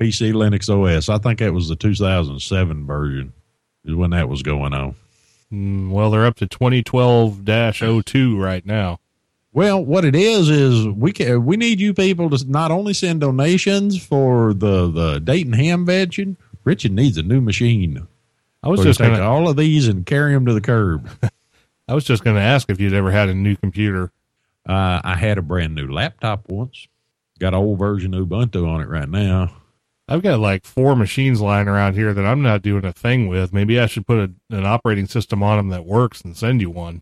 [0.00, 1.08] PC Linux OS.
[1.08, 3.32] I think that was the 2007 version
[3.84, 4.94] is when that was going on.
[5.52, 9.00] Mm, well, they're up to 2012-02 right now.
[9.52, 13.20] Well, what it is is we can we need you people to not only send
[13.20, 16.36] donations for the the Dayton ham vegetation.
[16.64, 18.06] Richard needs a new machine.
[18.62, 21.08] I was So just take gonna all of these and carry them to the curb.
[21.88, 24.12] I was just gonna ask if you'd ever had a new computer.
[24.68, 26.86] uh, I had a brand new laptop once.
[27.38, 29.52] Got an old version of Ubuntu on it right now.
[30.08, 33.52] I've got like four machines lying around here that I'm not doing a thing with.
[33.52, 36.70] Maybe I should put a, an operating system on them that works and send you
[36.70, 37.00] one.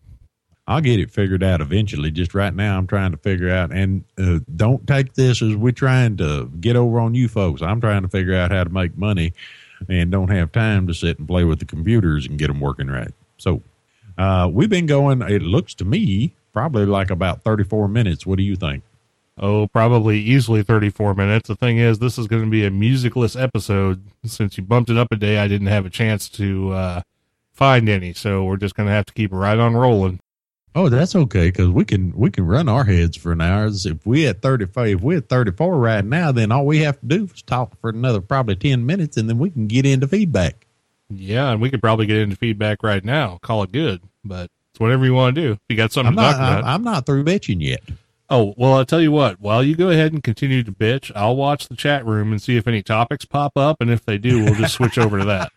[0.67, 2.11] I'll get it figured out eventually.
[2.11, 3.71] Just right now, I'm trying to figure out.
[3.71, 7.61] And uh, don't take this as we're trying to get over on you folks.
[7.61, 9.33] I'm trying to figure out how to make money,
[9.87, 12.87] and don't have time to sit and play with the computers and get them working
[12.87, 13.13] right.
[13.37, 13.61] So
[14.17, 15.21] uh, we've been going.
[15.21, 18.25] It looks to me probably like about 34 minutes.
[18.25, 18.83] What do you think?
[19.39, 21.47] Oh, probably easily 34 minutes.
[21.47, 24.01] The thing is, this is going to be a musicless episode.
[24.25, 27.01] Since you bumped it up a day, I didn't have a chance to uh,
[27.53, 28.13] find any.
[28.13, 30.19] So we're just going to have to keep it right on rolling.
[30.77, 33.67] Oh, that's okay because we can we can run our heads for an hour.
[33.67, 36.81] If we at thirty five, if we're at thirty four right now, then all we
[36.81, 39.87] have to do is talk for another probably ten minutes, and then we can get
[39.87, 40.67] into feedback.
[41.09, 43.39] Yeah, and we could probably get into feedback right now.
[43.41, 45.51] Call it good, but it's whatever you want to do.
[45.53, 46.63] If you got something I'm to not talk about.
[46.65, 47.81] I'm, I'm not through bitching yet.
[48.29, 49.41] Oh, well, I'll tell you what.
[49.41, 52.55] While you go ahead and continue to bitch, I'll watch the chat room and see
[52.55, 53.77] if any topics pop up.
[53.79, 55.51] And if they do, we'll just switch over to that.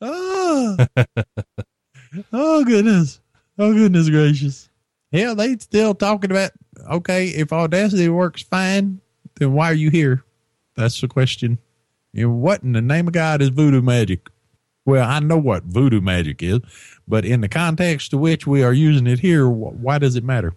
[0.00, 0.76] Oh,
[2.32, 3.20] oh goodness.
[3.58, 4.68] Oh goodness gracious.
[5.12, 6.50] Hell, they still talking about
[6.90, 9.00] okay, if Audacity works fine,
[9.38, 10.24] then why are you here?
[10.76, 11.58] That's the question.
[12.14, 14.28] And what in the name of God is voodoo magic?
[14.84, 16.60] Well, I know what voodoo magic is,
[17.06, 20.54] but in the context to which we are using it here, why does it matter?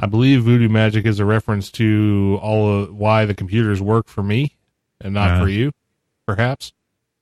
[0.00, 4.22] I believe voodoo magic is a reference to all of why the computers work for
[4.22, 4.56] me
[5.00, 5.42] and not Uh-huh.
[5.44, 5.72] for you,
[6.26, 6.72] perhaps.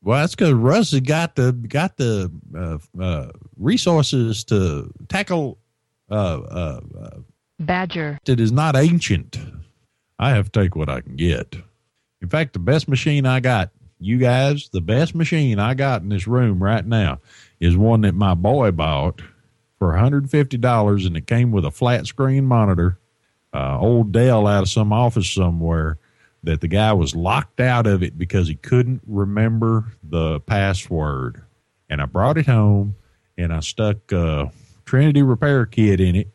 [0.04, 5.58] Well, that's because Russ has got the got the uh, uh, resources to tackle
[6.10, 7.18] uh, uh, uh,
[7.58, 8.18] Badger.
[8.26, 9.38] it is not ancient.
[10.18, 11.56] I have to take what I can get.
[12.20, 16.10] In fact, the best machine I got, you guys, the best machine I got in
[16.10, 17.20] this room right now
[17.58, 19.22] is one that my boy bought
[19.78, 22.98] for $150 and it came with a flat screen monitor,
[23.54, 25.98] uh, old Dell out of some office somewhere
[26.44, 31.42] that the guy was locked out of it because he couldn't remember the password.
[31.88, 32.96] And I brought it home
[33.36, 34.46] and I stuck uh,
[34.84, 36.28] Trinity Repair Kit in it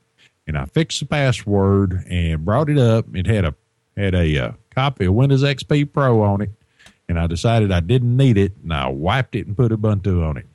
[0.49, 3.05] and I fixed the password and brought it up.
[3.13, 3.53] It had a
[3.95, 6.49] had a uh, copy of Windows XP Pro on it,
[7.07, 10.37] and I decided I didn't need it, and I wiped it and put Ubuntu on
[10.37, 10.47] it.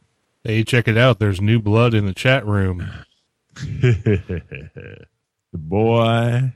[0.42, 1.20] Hey, check it out.
[1.20, 2.90] There's new blood in the chat room.
[3.54, 5.06] the
[5.52, 6.52] boy,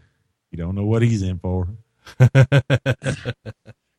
[0.50, 1.68] you don't know what he's in for.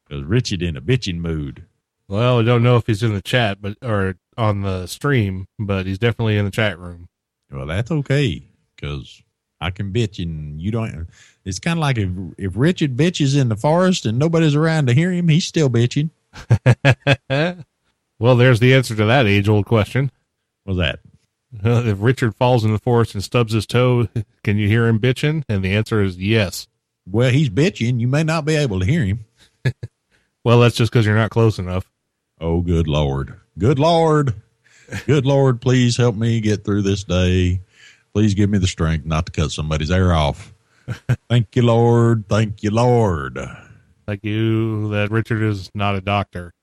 [0.10, 1.66] Because Richard in a bitching mood.
[2.08, 5.86] Well, I don't know if he's in the chat, but or on the stream, but
[5.86, 7.08] he's definitely in the chat room.
[7.52, 9.22] Well, that's okay because
[9.62, 11.08] I can bitch and you don't.
[11.46, 14.94] It's kind of like if if Richard bitches in the forest and nobody's around to
[14.94, 16.10] hear him, he's still bitching.
[18.20, 20.12] well, there's the answer to that age old question.
[20.64, 21.00] What's that?
[21.64, 24.08] if Richard falls in the forest and stubs his toe,
[24.44, 25.44] can you hear him bitching?
[25.48, 26.68] And the answer is yes.
[27.08, 28.00] Well, he's bitching.
[28.00, 29.26] You may not be able to hear him.
[30.46, 31.92] Well, that's just because you're not close enough.
[32.40, 33.40] Oh, good Lord.
[33.58, 34.34] Good Lord.
[35.06, 37.62] Good Lord, please help me get through this day.
[38.14, 40.54] Please give me the strength not to cut somebody's ear off.
[41.30, 42.28] Thank you, Lord.
[42.28, 43.38] Thank you, Lord.
[44.08, 46.54] Thank you, that Richard is not a doctor.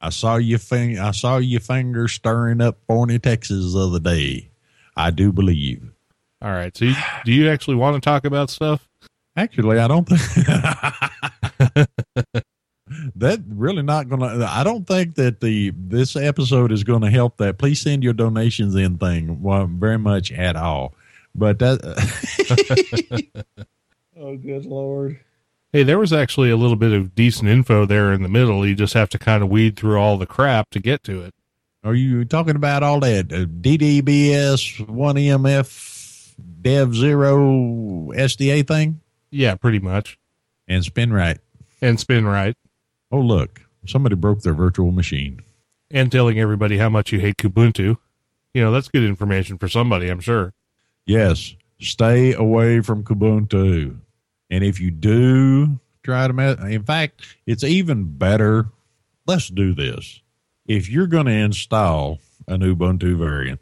[0.00, 4.50] I saw your fing- I saw your finger stirring up Forney, Texas the other day.
[4.96, 5.90] I do believe.
[6.40, 6.74] All right.
[6.76, 8.88] So, you, do you actually want to talk about stuff?
[9.36, 10.20] Actually, I don't think
[13.16, 14.46] that really not gonna.
[14.48, 17.58] I don't think that the this episode is going to help that.
[17.58, 20.94] Please send your donations in thing well, very much at all.
[21.34, 21.80] But that.
[24.16, 25.18] oh, good lord!
[25.72, 28.64] Hey, there was actually a little bit of decent info there in the middle.
[28.64, 31.34] You just have to kind of weed through all the crap to get to it.
[31.82, 39.00] Are you talking about all that uh, DDBS one EMF Dev Zero SDA thing
[39.34, 40.18] Yeah, pretty much.
[40.68, 41.38] and SpinRite?
[41.82, 42.54] And SpinRite.
[43.10, 43.62] Oh, look!
[43.86, 45.40] Somebody broke their virtual machine.
[45.90, 47.96] And telling everybody how much you hate Kubuntu.
[48.54, 50.54] You know, that's good information for somebody, I'm sure.
[51.06, 53.98] Yes, stay away from Kubuntu.
[54.50, 58.66] And if you do try to mess, in fact, it's even better.
[59.26, 60.20] Let's do this.
[60.66, 63.60] If you're going to install an Ubuntu variant,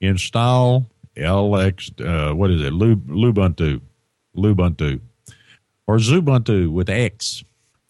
[0.00, 2.72] install LX, uh, what is it?
[2.72, 3.80] Lub, Lubuntu,
[4.36, 5.00] Lubuntu,
[5.90, 7.42] or Xubuntu with X.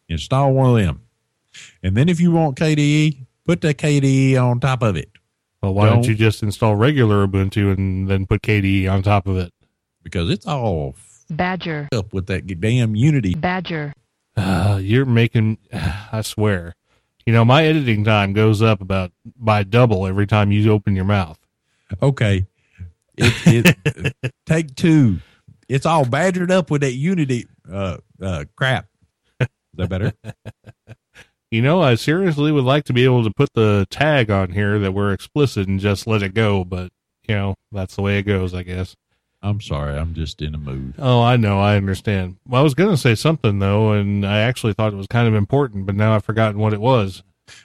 [0.08, 1.00] Install one of them.
[1.82, 5.10] And then if you want KDE, put the KDE on top of it
[5.62, 9.26] Well, why don't Don't- you just install regular Ubuntu and then put KDE on top
[9.26, 9.52] of it?
[10.02, 10.94] because it's all
[11.28, 11.86] Badger.
[11.94, 13.92] up with that damn Unity Badger.
[14.36, 16.74] Uh, you're making, I swear.
[17.26, 21.04] You know, my editing time goes up about by double every time you open your
[21.04, 21.38] mouth.
[22.02, 22.46] Okay.
[23.18, 23.76] It,
[24.24, 25.18] it, take two.
[25.68, 28.86] It's all badgered up with that Unity uh, uh, crap.
[29.40, 30.12] Is that better?
[31.52, 34.78] You know, I seriously would like to be able to put the tag on here
[34.78, 36.92] that we're explicit and just let it go, but,
[37.26, 38.94] you know, that's the way it goes, I guess.
[39.42, 39.98] I'm sorry.
[39.98, 40.94] I'm just in a mood.
[40.96, 41.58] Oh, I know.
[41.58, 42.36] I understand.
[42.46, 45.26] Well, I was going to say something, though, and I actually thought it was kind
[45.26, 47.24] of important, but now I've forgotten what it was.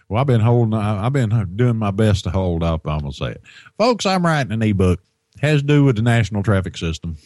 [0.09, 0.73] Well, I've been holding.
[0.73, 2.87] I've been doing my best to hold up.
[2.87, 3.41] I'm gonna say it,
[3.77, 4.07] folks.
[4.07, 4.99] I'm writing an ebook.
[5.41, 7.17] Has to do with the national traffic system,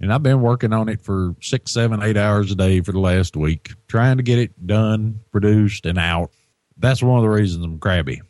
[0.00, 2.98] and I've been working on it for six, seven, eight hours a day for the
[3.00, 6.30] last week, trying to get it done, produced, and out.
[6.76, 8.22] That's one of the reasons I'm crabby.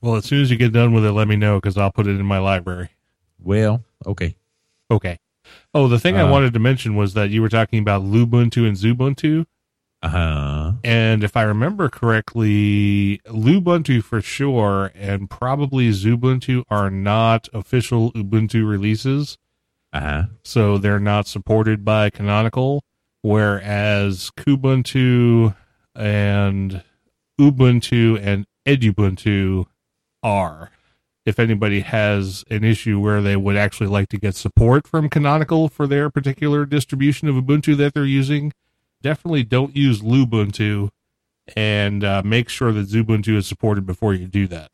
[0.00, 2.06] Well, as soon as you get done with it, let me know because I'll put
[2.08, 2.88] it in my library.
[3.40, 4.34] Well, okay.
[4.90, 5.18] Okay.
[5.74, 8.66] Oh, the thing I Uh, wanted to mention was that you were talking about Lubuntu
[8.66, 9.46] and Xubuntu.
[10.02, 10.72] Uh huh.
[10.82, 18.68] And if I remember correctly, Lubuntu for sure and probably Xubuntu are not official Ubuntu
[18.68, 19.38] releases.
[19.92, 20.22] Uh huh.
[20.44, 22.84] So they're not supported by Canonical,
[23.20, 25.54] whereas Kubuntu
[25.94, 26.82] and
[27.38, 29.66] Ubuntu and Edubuntu
[30.22, 30.70] are.
[31.24, 35.68] If anybody has an issue where they would actually like to get support from Canonical
[35.68, 38.52] for their particular distribution of Ubuntu that they're using,
[39.02, 40.88] definitely don't use Lubuntu
[41.54, 44.71] and uh, make sure that Xubuntu is supported before you do that.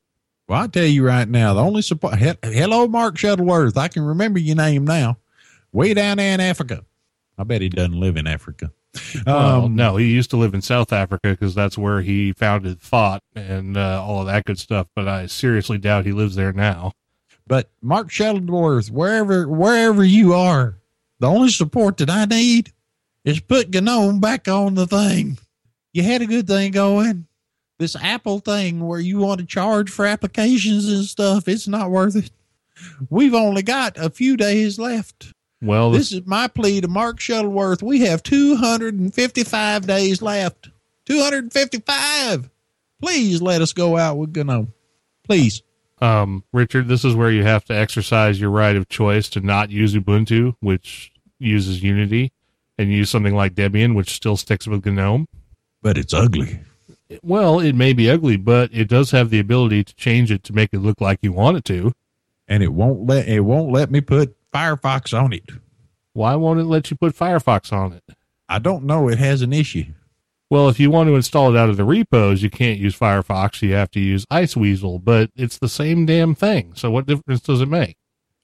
[0.49, 2.19] Well, I'll tell you right now, the only support.
[2.19, 3.77] He- Hello, Mark Shuttleworth.
[3.77, 5.19] I can remember your name now.
[5.73, 6.85] Way down there in Africa.
[7.37, 8.73] I bet he doesn't live in Africa.
[9.27, 12.81] Well, Um, no, he used to live in South Africa because that's where he founded
[12.81, 14.87] Thawte and uh, all of that good stuff.
[14.97, 16.93] But I seriously doubt he lives there now.
[17.47, 20.79] But Mark Shuttleworth, wherever wherever you are,
[21.21, 22.73] the only support that I need
[23.25, 25.39] is put GNOME back on the thing.
[25.93, 27.27] You had a good thing going.
[27.79, 32.17] This Apple thing where you want to charge for applications and stuff, it's not worth
[32.17, 32.31] it.
[33.11, 35.33] We've only got a few days left.
[35.61, 37.83] Well, This is my plea to Mark Shuttleworth.
[37.83, 40.71] We have 255 days left.
[41.07, 42.51] 255.
[43.01, 44.73] Please let us go out with GNOME.
[45.25, 45.63] Please.
[46.01, 49.71] um, Richard, this is where you have to exercise your right of choice to not
[49.71, 52.33] use Ubuntu, which uses Unity,
[52.79, 55.27] and use something like Debian, which still sticks with GNOME.
[55.83, 56.61] But it's ugly.
[57.23, 60.53] Well, it may be ugly, but it does have the ability to change it to
[60.53, 61.93] make it look like you want it to.
[62.49, 65.51] and it won't let it won't let me put Firefox on it.
[66.15, 68.03] Why won't it let you put Firefox on it?
[68.49, 69.09] I don't know.
[69.09, 69.85] It has an issue.
[70.51, 73.61] Well, if you want to install it out of the repos, you can't use Firefox.
[73.61, 76.73] You have to use Iceweasel, but it's the same damn thing.
[76.75, 77.99] So what difference does it make?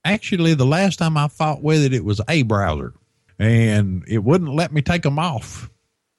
[0.05, 2.93] Actually, the last time I fought with it, it was a browser,
[3.39, 5.71] and it wouldn't let me take them off.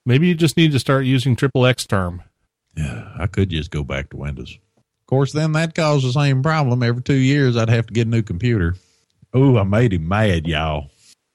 [0.08, 2.24] Maybe you just need to start using triple X term.
[2.76, 4.58] Yeah, I could just go back to Windows.
[4.78, 6.84] Of course, then that caused the same problem.
[6.84, 8.76] Every two years, I'd have to get a new computer.
[9.34, 10.90] Oh, I made him mad, y'all.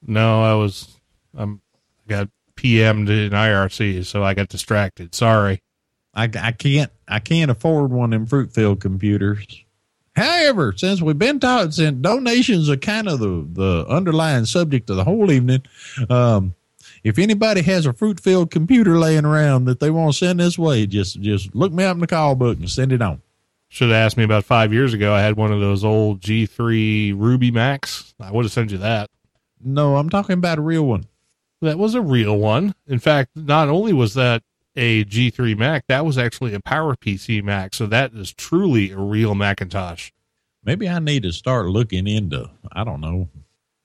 [0.07, 0.97] No, I was,
[1.37, 1.61] I'm
[2.09, 5.15] got PM'd in IRC, so I got distracted.
[5.15, 5.63] Sorry.
[6.13, 9.65] I, I can't I can't afford one of them Fruitfield computers.
[10.17, 14.97] However, since we've been taught since donations are kind of the, the underlying subject of
[14.97, 15.63] the whole evening,
[16.09, 16.55] um,
[17.03, 20.59] if anybody has a fruit filled computer laying around that they want to send this
[20.59, 23.23] way, just just look me up in the call book and send it on.
[23.69, 25.15] Should have asked me about five years ago.
[25.15, 28.15] I had one of those old G3 Ruby Macs.
[28.21, 29.09] I would have sent you that.
[29.63, 31.07] No, I'm talking about a real one.
[31.61, 32.75] That was a real one.
[32.89, 34.43] In fact, not only was that
[34.75, 37.75] a G3 Mac, that was actually a PowerPC Mac.
[37.75, 40.11] So that is truly a real Macintosh.
[40.65, 43.29] Maybe I need to start looking into I don't know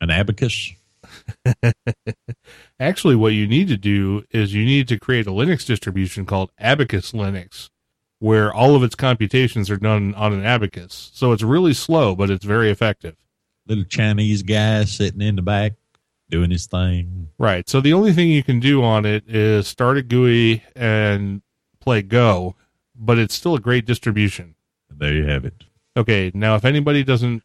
[0.01, 0.71] an abacus.
[2.79, 6.51] Actually, what you need to do is you need to create a Linux distribution called
[6.59, 7.69] Abacus Linux,
[8.19, 11.11] where all of its computations are done on an abacus.
[11.13, 13.15] So it's really slow, but it's very effective.
[13.67, 15.73] Little Chinese guy sitting in the back
[16.29, 17.29] doing his thing.
[17.37, 17.67] Right.
[17.69, 21.41] So the only thing you can do on it is start a GUI and
[21.79, 22.55] play Go,
[22.95, 24.55] but it's still a great distribution.
[24.89, 25.65] There you have it.
[25.97, 27.43] Okay, now if anybody doesn't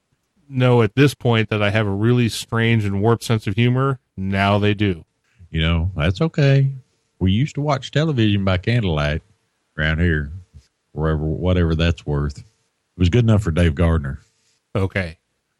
[0.51, 4.01] know at this point that I have a really strange and warped sense of humor,
[4.17, 5.05] now they do.
[5.51, 6.73] You know, that's okay.
[7.19, 9.23] We used to watch television by candlelight
[9.77, 10.33] around here,
[10.93, 12.39] wherever, whatever that's worth.
[12.39, 12.45] It
[12.97, 14.21] was good enough for Dave Gardner.
[14.75, 15.19] Okay.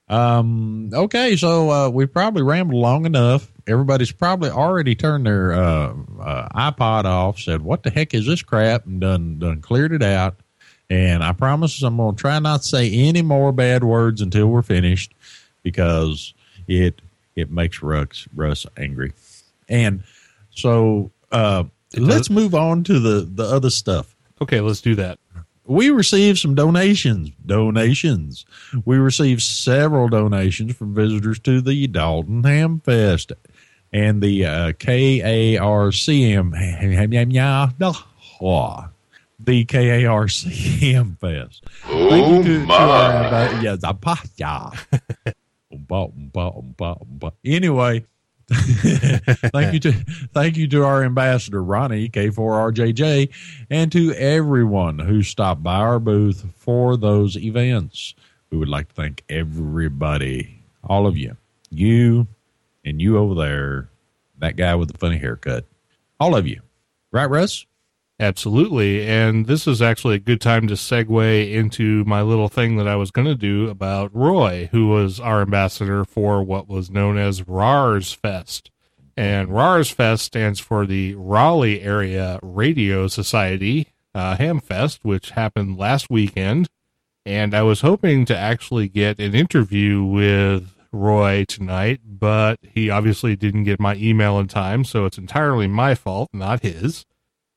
[0.09, 3.51] Um, okay, so uh, we probably rambled long enough.
[3.69, 8.43] Everybody's probably already turned their uh, uh, iPod off, said, "What the heck is this
[8.43, 10.37] crap?" and done done cleared it out.
[10.91, 14.49] And I promise I'm going to try not to say any more bad words until
[14.49, 15.15] we're finished,
[15.63, 16.35] because
[16.67, 17.01] it
[17.37, 19.13] it makes Russ Russ angry.
[19.69, 20.03] And
[20.51, 21.65] so uh,
[21.97, 25.19] let's move on to the the other stuff Okay, let's do that.
[25.67, 27.31] we received some donations.
[27.45, 28.47] Donations.
[28.85, 33.33] We received several donations from visitors to the Dalton Ham Fest
[33.93, 36.55] and the uh, KARCM.
[39.43, 41.65] The KARCM Fest.
[41.83, 44.71] Thank you to, to oh, our invi- uh, yeah, the pa- yeah.
[45.73, 47.33] Oompa, oompa, oompa, oompa.
[47.45, 48.05] Anyway,
[48.51, 49.93] thank you to
[50.35, 53.31] thank you to our ambassador Ronnie K4RJJ
[53.71, 58.15] and to everyone who stopped by our booth for those events.
[58.51, 61.37] We would like to thank everybody, all of you,
[61.71, 62.27] you
[62.85, 63.89] and you over there,
[64.39, 65.65] that guy with the funny haircut,
[66.19, 66.61] all of you,
[67.13, 67.67] right, Russ?
[68.21, 69.09] Absolutely.
[69.09, 72.95] And this is actually a good time to segue into my little thing that I
[72.95, 77.49] was going to do about Roy, who was our ambassador for what was known as
[77.49, 78.71] RARS Fest.
[79.17, 86.11] And RARS Fest stands for the Raleigh Area Radio Society uh, Hamfest, which happened last
[86.11, 86.69] weekend.
[87.25, 93.35] And I was hoping to actually get an interview with Roy tonight, but he obviously
[93.35, 97.07] didn't get my email in time, so it's entirely my fault, not his.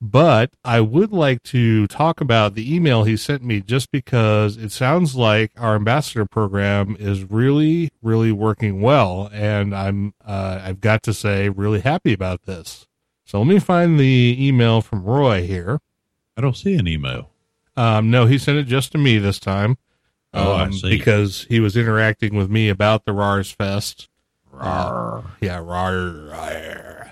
[0.05, 4.73] But I would like to talk about the email he sent me just because it
[4.73, 9.29] sounds like our ambassador program is really, really working well.
[9.31, 12.85] And I'm, uh, I've got to say, really happy about this.
[13.23, 15.79] So let me find the email from Roy here.
[16.35, 17.29] I don't see an email.
[17.77, 19.77] Um, no, he sent it just to me this time.
[20.33, 20.89] Oh, I um, see.
[20.89, 24.09] Because he was interacting with me about the RARS Fest.
[24.53, 25.23] Rawr.
[25.39, 25.95] Yeah, RAR.
[25.95, 27.02] RAR.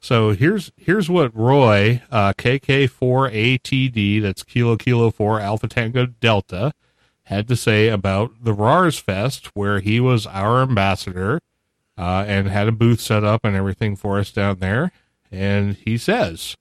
[0.00, 6.72] So here's here's what Roy uh, KK4ATD, that's Kilo Kilo 4 Alpha Tango Delta,
[7.24, 11.40] had to say about the RARS Fest, where he was our ambassador
[11.98, 14.90] uh, and had a booth set up and everything for us down there.
[15.30, 16.56] And he says,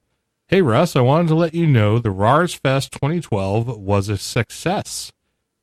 [0.50, 5.14] Hey Russ, I wanted to let you know the RARS Fest 2012 was a success.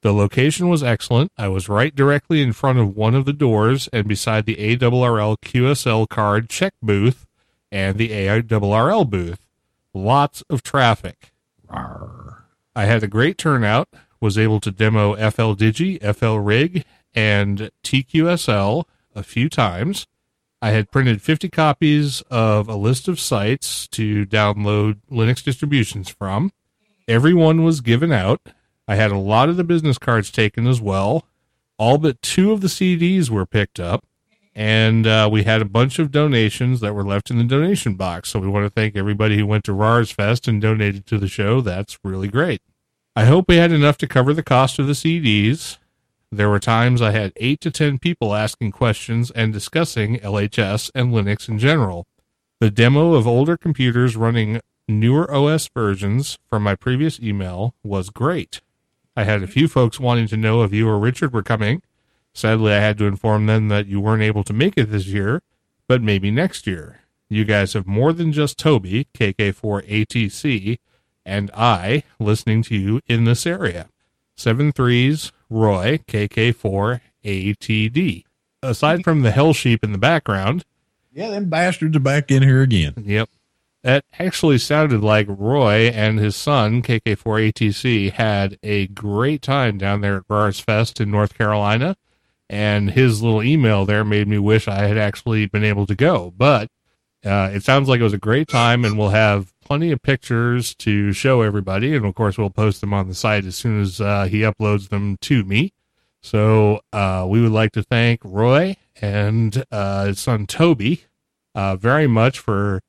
[0.02, 1.32] The location was excellent.
[1.36, 5.36] I was right directly in front of one of the doors and beside the ARRL
[5.38, 7.26] QSL card check booth
[7.72, 9.44] and the ARRL booth.
[9.92, 11.32] Lots of traffic.
[11.68, 12.42] Rawr.
[12.74, 13.88] I had a great turnout,
[14.20, 16.84] was able to demo FL Digi, FL Rig,
[17.14, 18.84] and TQSL
[19.14, 20.06] a few times.
[20.60, 26.52] I had printed 50 copies of a list of sites to download Linux distributions from.
[27.08, 28.40] Everyone was given out.
[28.88, 31.26] I had a lot of the business cards taken as well.
[31.78, 34.04] All but two of the CDs were picked up.
[34.54, 38.30] And uh, we had a bunch of donations that were left in the donation box.
[38.30, 41.28] So we want to thank everybody who went to RARS Fest and donated to the
[41.28, 41.60] show.
[41.60, 42.62] That's really great.
[43.14, 45.76] I hope we had enough to cover the cost of the CDs.
[46.32, 51.12] There were times I had eight to ten people asking questions and discussing LHS and
[51.12, 52.06] Linux in general.
[52.60, 58.60] The demo of older computers running newer OS versions from my previous email was great.
[59.16, 61.82] I had a few folks wanting to know if you or Richard were coming.
[62.34, 65.42] Sadly, I had to inform them that you weren't able to make it this year,
[65.88, 67.00] but maybe next year.
[67.28, 70.78] You guys have more than just Toby, KK4ATC,
[71.24, 73.88] and I listening to you in this area.
[74.36, 78.24] Seven threes, Roy, KK4ATD.
[78.62, 80.64] Aside from the hell sheep in the background,
[81.12, 82.94] Yeah, them bastards are back in here again.
[82.98, 83.30] Yep.
[83.86, 90.16] That actually sounded like Roy and his son, KK4ATC, had a great time down there
[90.16, 91.96] at RARS Fest in North Carolina.
[92.50, 96.34] And his little email there made me wish I had actually been able to go.
[96.36, 96.68] But
[97.24, 100.74] uh, it sounds like it was a great time, and we'll have plenty of pictures
[100.78, 101.94] to show everybody.
[101.94, 104.88] And of course, we'll post them on the site as soon as uh, he uploads
[104.88, 105.72] them to me.
[106.22, 111.04] So uh, we would like to thank Roy and uh, his son Toby
[111.54, 112.80] uh, very much for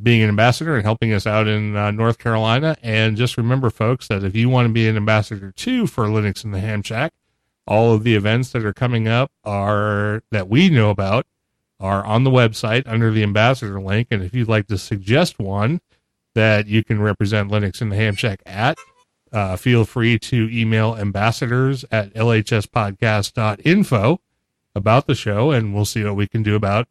[0.00, 2.76] being an ambassador and helping us out in uh, North Carolina.
[2.82, 6.44] And just remember, folks, that if you want to be an ambassador too for Linux
[6.44, 7.12] in the Ham Shack,
[7.66, 11.26] all of the events that are coming up are that we know about
[11.80, 14.08] are on the website under the ambassador link.
[14.10, 15.80] And if you'd like to suggest one
[16.34, 18.78] that you can represent Linux in the Ham Shack at,
[19.32, 24.20] uh, feel free to email ambassadors at lhspodcast.info
[24.74, 26.88] about the show, and we'll see what we can do about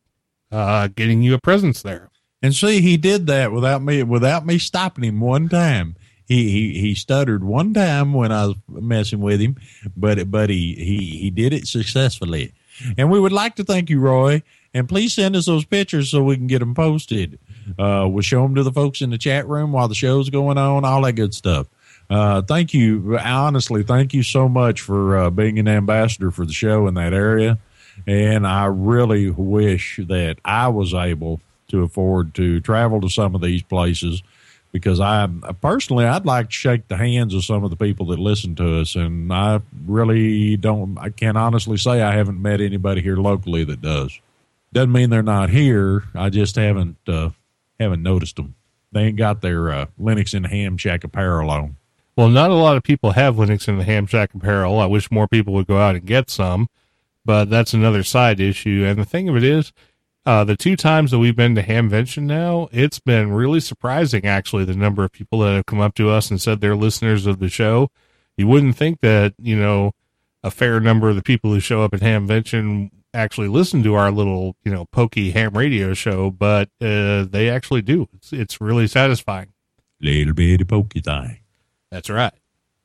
[0.52, 2.10] uh, getting you a presence there.
[2.42, 5.96] And see, he did that without me without me stopping him one time.
[6.26, 9.58] He he he stuttered one time when I was messing with him,
[9.96, 12.54] but but he he he did it successfully.
[12.98, 14.44] And we would like to thank you, Roy.
[14.74, 17.40] And please send us those pictures so we can get them posted.
[17.80, 20.58] Uh, we'll show them to the folks in the chat room while the show's going
[20.58, 21.68] on, all that good stuff.
[22.10, 23.18] Uh, thank you.
[23.18, 27.14] Honestly, thank you so much for uh, being an ambassador for the show in that
[27.14, 27.58] area.
[28.06, 33.42] And I really wish that I was able to afford to travel to some of
[33.42, 34.24] these places
[34.72, 35.28] because I
[35.62, 38.82] personally I'd like to shake the hands of some of the people that listen to
[38.82, 40.98] us, and I really don't.
[40.98, 44.20] I can honestly say I haven't met anybody here locally that does.
[44.74, 46.04] Doesn't mean they're not here.
[46.14, 47.30] I just haven't uh,
[47.80, 48.56] haven't noticed them.
[48.92, 51.78] They ain't got their uh, Linux and Ham Shack apparel on.
[52.16, 54.80] Well, not a lot of people have Linux and the Ham Shack apparel.
[54.80, 56.68] I wish more people would go out and get some,
[57.24, 58.84] but that's another side issue.
[58.88, 59.72] And the thing of it is,
[60.28, 64.66] uh, the two times that we've been to Hamvention now, it's been really surprising, actually,
[64.66, 67.40] the number of people that have come up to us and said they're listeners of
[67.40, 67.90] the show.
[68.36, 69.94] You wouldn't think that, you know,
[70.44, 74.12] a fair number of the people who show up at Hamvention actually listen to our
[74.12, 78.10] little, you know, pokey ham radio show, but uh, they actually do.
[78.14, 79.54] It's, it's really satisfying.
[80.02, 81.40] Little bitty pokey thing.
[81.90, 82.34] That's right.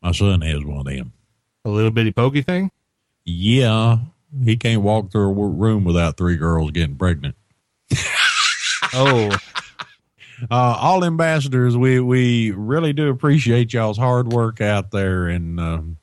[0.00, 1.12] My son has one of them.
[1.64, 2.70] A little bitty pokey thing.
[3.24, 3.98] Yeah,
[4.44, 7.34] he can't walk through a room without three girls getting pregnant.
[8.94, 9.30] Oh,
[10.50, 15.96] Uh, all ambassadors, we we really do appreciate y'all's hard work out there, and um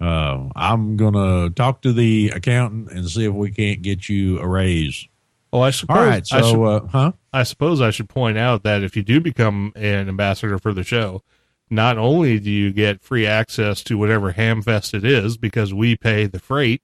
[0.00, 4.48] uh, I'm gonna talk to the accountant and see if we can't get you a
[4.48, 5.06] raise.
[5.52, 5.96] well, I suppose.
[5.96, 7.12] All right, I, should- so uh, huh?
[7.34, 10.82] I suppose I should point out that if you do become an ambassador for the
[10.84, 11.22] show,
[11.70, 16.26] not only do you get free access to whatever Hamfest it is because we pay
[16.26, 16.82] the freight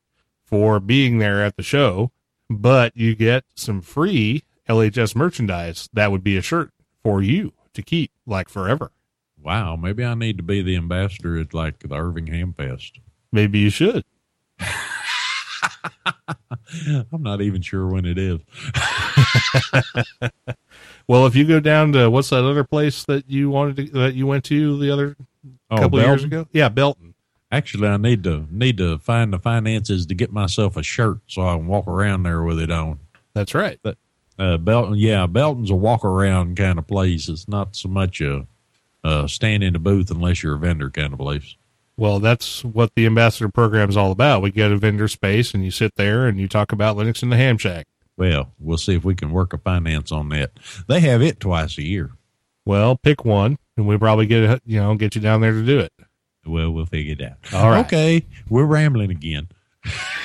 [0.48, 2.10] for being there at the show,
[2.48, 5.88] but you get some free LHS merchandise.
[5.92, 6.70] That would be a shirt
[7.02, 8.90] for you to keep like forever.
[9.40, 12.98] Wow, maybe I need to be the ambassador at like the Irving Ham Fest.
[13.30, 14.04] Maybe you should.
[17.12, 18.40] I'm not even sure when it is.
[21.08, 24.14] Well, if you go down to what's that other place that you wanted to, that
[24.14, 25.16] you went to the other
[25.70, 26.46] Oh, couple of years ago?
[26.52, 27.14] Yeah, Belton.
[27.50, 31.42] Actually, I need to need to find the finances to get myself a shirt so
[31.48, 32.98] I can walk around there with it on.
[33.34, 33.80] That's right.
[34.38, 37.28] Uh, Belton, yeah, Belton's a walk around kind of place.
[37.28, 38.46] It's not so much a,
[39.02, 41.56] a stand in the booth unless you're a vendor kind of place.
[41.96, 44.42] Well, that's what the ambassador program is all about.
[44.42, 47.30] We get a vendor space and you sit there and you talk about Linux in
[47.30, 47.86] the ham shack.
[48.16, 50.52] Well, we'll see if we can work a finance on that.
[50.86, 52.12] They have it twice a year.
[52.64, 55.64] Well, pick one and we probably get a- you know get you down there to
[55.64, 55.92] do it.
[56.48, 57.36] Well, we'll figure it out.
[57.52, 57.84] All right.
[57.86, 59.48] Okay, we're rambling again.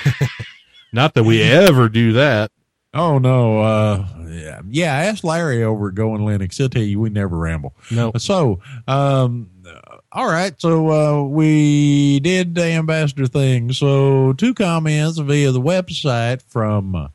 [0.92, 2.50] Not that we ever do that.
[2.94, 4.96] Oh no, uh, yeah, yeah.
[4.96, 6.56] I asked Larry over at Going Linux.
[6.56, 7.74] He'll tell you we never ramble.
[7.90, 8.12] No.
[8.18, 9.50] So, um,
[10.12, 10.54] all right.
[10.60, 13.72] So uh, we did the ambassador thing.
[13.72, 17.08] So two comments via the website from uh,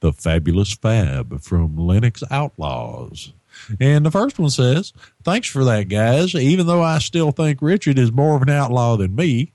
[0.00, 3.32] the fabulous Fab from Linux Outlaws.
[3.78, 4.92] And the first one says,
[5.22, 6.34] "Thanks for that, guys.
[6.34, 9.52] Even though I still think Richard is more of an outlaw than me,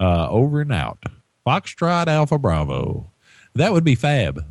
[0.00, 1.02] uh, over and out.
[1.46, 3.10] Foxtrot Alpha Bravo.
[3.54, 4.44] That would be Fab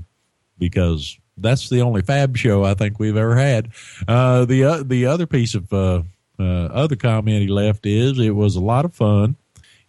[0.57, 3.69] because that's the only Fab show I think we've ever had.
[4.07, 6.03] Uh, the uh, the other piece of uh,
[6.39, 9.35] uh, other comment he left is it was a lot of fun.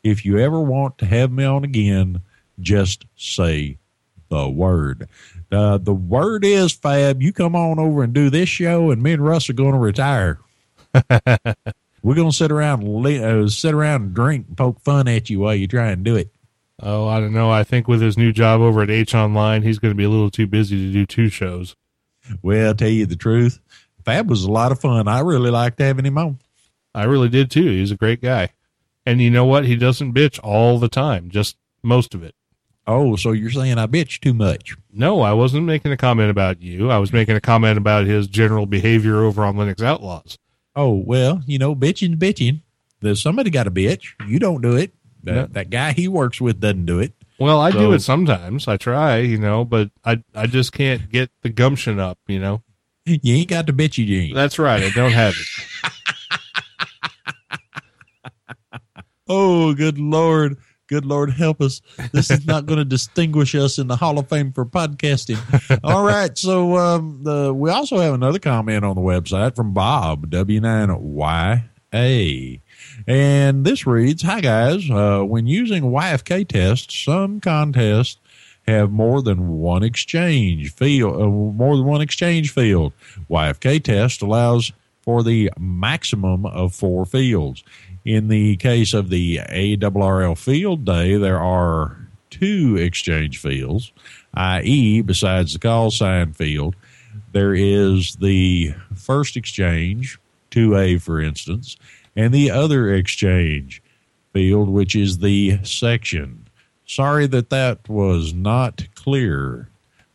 [0.02, 2.22] If you ever want to have me on again,
[2.60, 3.78] just say
[4.28, 5.08] the word.
[5.54, 7.22] Uh, the word is Fab.
[7.22, 9.78] You come on over and do this show, and me and Russ are going to
[9.78, 10.40] retire.
[12.02, 15.40] We're going to sit around, uh, sit around and drink, and poke fun at you
[15.40, 16.30] while you try and do it.
[16.82, 17.50] Oh, I don't know.
[17.50, 20.10] I think with his new job over at H Online, he's going to be a
[20.10, 21.76] little too busy to do two shows.
[22.42, 23.60] Well, I'll tell you the truth.
[24.04, 25.08] Fab was a lot of fun.
[25.08, 26.38] I really liked having him on.
[26.94, 27.70] I really did too.
[27.70, 28.50] He's a great guy.
[29.06, 29.64] And you know what?
[29.64, 32.34] He doesn't bitch all the time, just most of it.
[32.86, 34.76] Oh, so you're saying I bitch too much?
[34.92, 36.90] No, I wasn't making a comment about you.
[36.90, 40.36] I was making a comment about his general behavior over on Linux Outlaws.
[40.76, 42.60] Oh, well, you know, bitching, bitching.
[43.00, 44.08] There's somebody got to bitch.
[44.28, 44.92] You don't do it.
[45.22, 45.46] That, No.
[45.52, 47.14] that guy he works with doesn't do it.
[47.40, 48.68] Well, I do it sometimes.
[48.68, 52.62] I try, you know, but I I just can't get the gumption up, you know.
[53.06, 54.34] You ain't got the bitchy gene.
[54.34, 54.82] That's right.
[54.82, 55.46] I don't have it.
[59.26, 60.58] Oh, good Lord.
[60.94, 61.82] Good Lord, help us.
[62.12, 65.40] This is not going to distinguish us in the Hall of Fame for podcasting.
[65.82, 66.38] All right.
[66.38, 72.60] So um, the, we also have another comment on the website from Bob, W9YA.
[73.08, 74.88] And this reads Hi, guys.
[74.88, 78.18] Uh, when using YFK tests, some contests
[78.68, 82.92] have more than one exchange field, uh, more than one exchange field.
[83.28, 84.70] YFK test allows
[85.02, 87.64] for the maximum of four fields.
[88.04, 91.96] In the case of the ARRL field day, there are
[92.28, 93.92] two exchange fields,
[94.34, 96.76] i.e., besides the call sign field,
[97.32, 100.18] there is the first exchange,
[100.50, 101.76] 2A for instance,
[102.14, 103.82] and the other exchange
[104.34, 106.46] field, which is the section.
[106.84, 109.70] Sorry that that was not clear.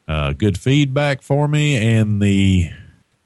[0.07, 2.69] Uh, good feedback for me and the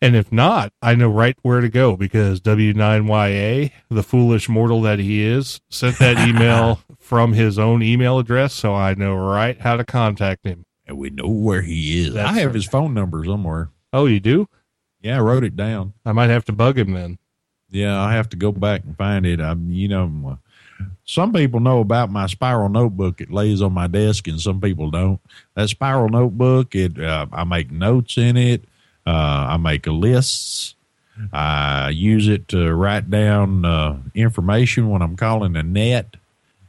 [0.01, 4.99] And if not, I know right where to go because W9YA, the foolish mortal that
[5.01, 8.53] he is, sent that email from his own email address.
[8.53, 10.67] So I know right how to contact him.
[10.87, 12.13] And we know where he is.
[12.13, 12.55] That's I have right.
[12.55, 13.71] his phone number somewhere.
[13.95, 14.47] Oh, you do?
[15.01, 15.95] Yeah, I wrote it down.
[16.05, 17.17] I might have to bug him then.
[17.71, 19.41] Yeah, I have to go back and find it.
[19.41, 20.39] I, you know,
[21.07, 23.23] some people know about my spiral notebook.
[23.23, 25.19] It lays on my desk, and some people don't.
[25.55, 28.65] That spiral notebook, it uh, I make notes in it.
[29.07, 30.75] Uh, I make lists.
[31.33, 36.17] I use it to write down uh, information when I'm calling a net.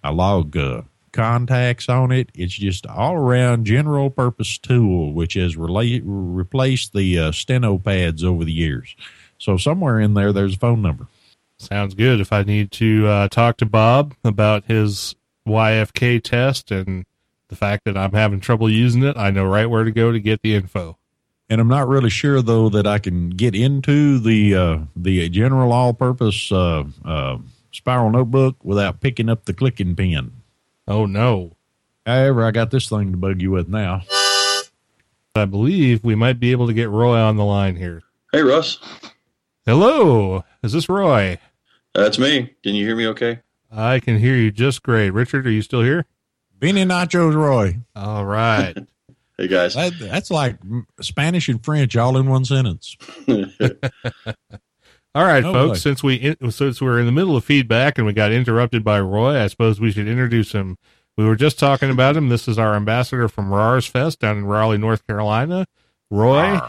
[0.04, 2.30] I log uh, contacts on it.
[2.34, 8.24] It's just all around general purpose tool, which has rela- replaced the uh, steno pads
[8.24, 8.96] over the years.
[9.38, 11.08] So somewhere in there, there's a phone number.
[11.58, 12.22] Sounds good.
[12.22, 15.16] If I need to uh, talk to Bob about his
[15.48, 17.06] YFK test and
[17.50, 20.20] the fact that I'm having trouble using it, I know right where to go to
[20.20, 20.98] get the info.
[21.50, 25.74] And I'm not really sure though that I can get into the uh, the general
[25.74, 27.38] all-purpose uh, uh,
[27.72, 30.32] spiral notebook without picking up the clicking pen.
[30.88, 31.56] Oh no.
[32.06, 34.04] However, I got this thing to bug you with now.
[35.36, 38.02] I believe we might be able to get Roy on the line here.
[38.32, 38.80] Hey, Russ.
[39.66, 40.44] Hello.
[40.64, 41.38] Is this Roy?
[41.94, 42.54] That's me.
[42.64, 43.40] Can you hear me okay?
[43.72, 45.12] I can hear you just great.
[45.12, 46.06] Richard, are you still here?
[46.60, 47.78] Beanie Nachos Roy.
[47.96, 48.76] All right.
[49.40, 49.74] Hey, guys.
[49.74, 50.58] That, that's like
[51.00, 52.98] Spanish and French all in one sentence.
[55.16, 55.80] All right, Oh, folks.
[55.80, 55.82] boy.
[55.82, 59.42] Since we since we're in the middle of feedback and we got interrupted by Roy,
[59.42, 60.78] I suppose we should introduce him.
[61.18, 62.30] We were just talking about him.
[62.30, 65.66] This is our ambassador from Rars Fest down in Raleigh, North Carolina,
[66.12, 66.60] Roy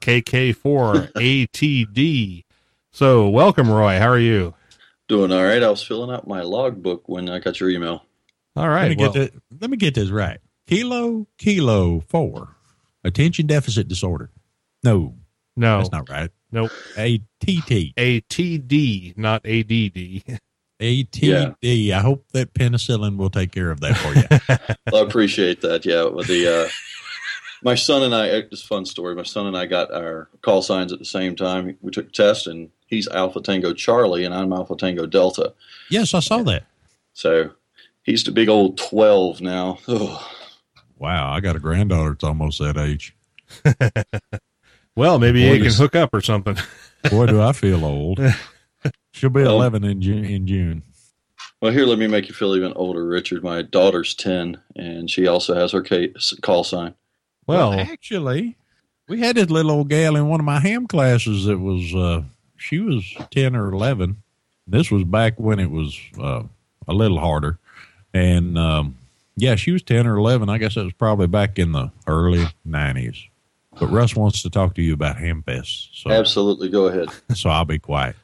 [0.00, 2.44] KK4ATD.
[2.92, 3.98] So, welcome, Roy.
[3.98, 4.54] How are you?
[5.08, 5.62] Doing all right.
[5.62, 8.04] I was filling out my logbook when I got your email.
[8.56, 8.88] All right.
[8.88, 10.38] Let me Well, get that, Let me get this right.
[10.66, 12.56] Kilo Kilo Four,
[13.02, 14.30] attention deficit disorder.
[14.84, 15.14] No,
[15.58, 16.30] no, that's not right.
[16.52, 16.70] nope.
[16.96, 17.94] ATT.
[17.96, 20.38] ATD, not ADD.
[20.80, 21.90] ATD.
[21.90, 24.74] I hope that penicillin will take care of that for you.
[24.92, 25.84] Well, I appreciate that.
[25.84, 26.04] Yeah.
[26.04, 26.68] Well, the uh,
[27.62, 28.26] my son and I.
[28.28, 29.14] It's a fun story.
[29.14, 31.76] My son and I got our call signs at the same time.
[31.82, 35.52] We took a test, and he's Alpha Tango Charlie, and I'm Alpha Tango Delta.
[35.90, 36.64] yes, I saw that.
[37.12, 37.50] So
[38.02, 39.78] he's the big old twelve now.
[39.88, 40.22] Ugh.
[40.96, 43.14] Wow, I got a granddaughter that's almost that age.
[44.98, 46.56] Well, maybe Boy, you can hook up or something.
[47.10, 48.18] Boy, do I feel old.
[49.12, 50.24] She'll be Well- 11 in June.
[50.24, 50.82] In June.
[51.62, 53.44] Well, here, let me make you feel even older, Richard.
[53.44, 55.84] My daughter's ten, and she also has her
[56.42, 56.94] call sign.
[57.46, 58.56] Well, actually,
[59.08, 62.22] we had this little old gal in one of my ham classes that was, uh,
[62.56, 64.20] she was 10 or 11.
[64.66, 66.42] This was back when it was uh,
[66.88, 67.58] a little harder.
[68.12, 68.96] And um,
[69.36, 70.48] yeah, she was 10 or 11.
[70.48, 73.28] I guess that was probably back in the early 90s.
[73.78, 75.88] But Russ wants to talk to you about Hamfest.
[75.92, 76.68] So, Absolutely.
[76.68, 77.08] Go ahead.
[77.34, 78.16] so I'll be quiet.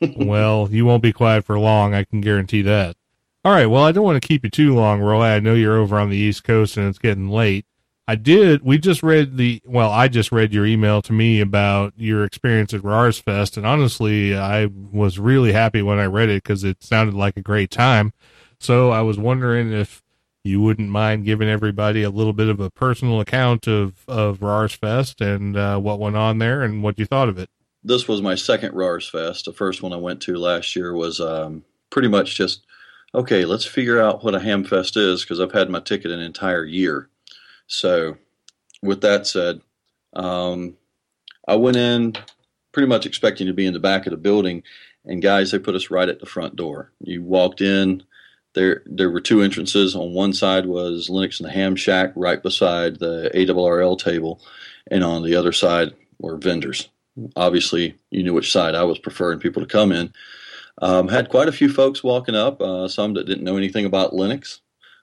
[0.16, 1.94] well, you won't be quiet for long.
[1.94, 2.96] I can guarantee that.
[3.44, 3.66] All right.
[3.66, 5.24] Well, I don't want to keep you too long, Roy.
[5.24, 7.64] I know you're over on the East Coast and it's getting late.
[8.08, 8.62] I did.
[8.62, 9.60] We just read the.
[9.66, 13.66] Well, I just read your email to me about your experience at Rars Fest, and
[13.66, 17.70] honestly, I was really happy when I read it because it sounded like a great
[17.70, 18.14] time.
[18.60, 20.02] So I was wondering if
[20.48, 24.72] you wouldn't mind giving everybody a little bit of a personal account of of Rars
[24.72, 27.50] Fest and uh, what went on there and what you thought of it.
[27.84, 29.44] this was my second Rars Fest.
[29.44, 32.62] The first one I went to last year was um, pretty much just
[33.14, 33.44] okay.
[33.44, 36.64] Let's figure out what a ham fest is because I've had my ticket an entire
[36.64, 37.08] year.
[37.66, 38.16] So,
[38.82, 39.60] with that said,
[40.14, 40.76] um,
[41.46, 42.14] I went in
[42.72, 44.62] pretty much expecting to be in the back of the building,
[45.04, 46.92] and guys, they put us right at the front door.
[47.00, 48.04] You walked in.
[48.58, 49.94] There, there were two entrances.
[49.94, 54.40] On one side was Linux and the Ham Shack, right beside the ARRL table,
[54.90, 56.88] and on the other side were vendors
[57.36, 60.12] obviously you knew which side I was preferring people to come in.
[60.80, 64.12] Um, had quite a few folks walking up, uh, some that didn't know anything about
[64.12, 64.60] Linux.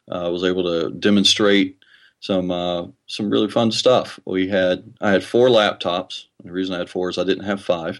[0.09, 1.83] I uh, was able to demonstrate
[2.19, 4.19] some uh, some really fun stuff.
[4.25, 6.25] We had I had four laptops.
[6.43, 7.99] The reason I had four is I didn't have five.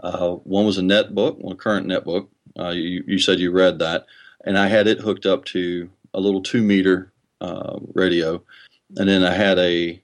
[0.00, 2.28] Uh, one was a netbook, one current netbook.
[2.58, 4.06] Uh, you, you said you read that,
[4.44, 8.42] and I had it hooked up to a little two meter uh, radio,
[8.96, 10.02] and then I had a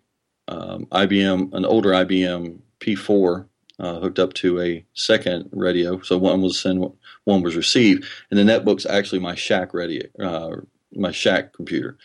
[0.49, 3.47] um, IBM, an older IBM P4
[3.79, 6.01] uh, hooked up to a second radio.
[6.01, 6.85] So one was send,
[7.25, 10.57] one was receive, and the netbook's actually my Shack radio, uh,
[10.93, 11.97] my Shack computer,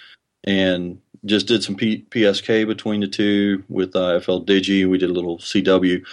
[0.44, 4.90] and just did some P- PSK between the two with uh, FL Digi.
[4.90, 6.04] We did a little CW.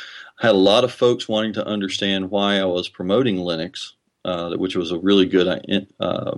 [0.43, 3.93] I had a lot of folks wanting to understand why I was promoting Linux,
[4.27, 6.37] uh, which was a really good, uh,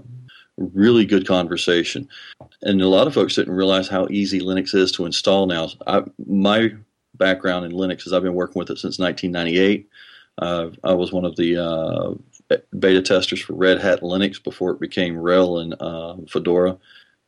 [0.56, 2.08] really good conversation.
[2.62, 5.70] And a lot of folks didn't realize how easy Linux is to install now.
[5.86, 6.74] I, my
[7.14, 9.88] background in Linux is I've been working with it since 1998.
[10.36, 12.14] Uh, I was one of the uh,
[12.78, 16.76] beta testers for Red Hat Linux before it became RHEL and uh, Fedora.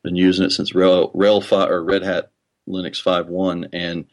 [0.03, 2.31] Been using it since RHEL, RHEL 5, or Red Hat
[2.69, 3.69] Linux 5.1.
[3.73, 4.05] And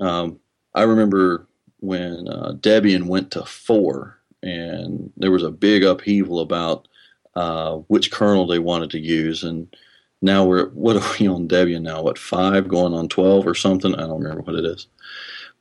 [0.00, 0.38] um,
[0.74, 1.46] I remember
[1.80, 6.88] when uh, Debian went to 4, and there was a big upheaval about
[7.34, 9.42] uh, which kernel they wanted to use.
[9.44, 9.74] And
[10.22, 12.02] now we're, what are we on Debian now?
[12.02, 13.94] What, 5 going on 12 or something?
[13.94, 14.86] I don't remember what it is.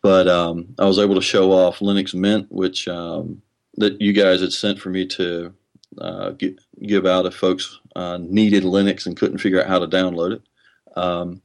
[0.02, 3.42] But um, I was able to show off Linux Mint, which um,
[3.76, 5.54] that you guys had sent for me to
[6.00, 9.88] uh, get, give out if folks uh, needed Linux and couldn't figure out how to
[9.88, 10.42] download it.
[10.96, 11.42] Um,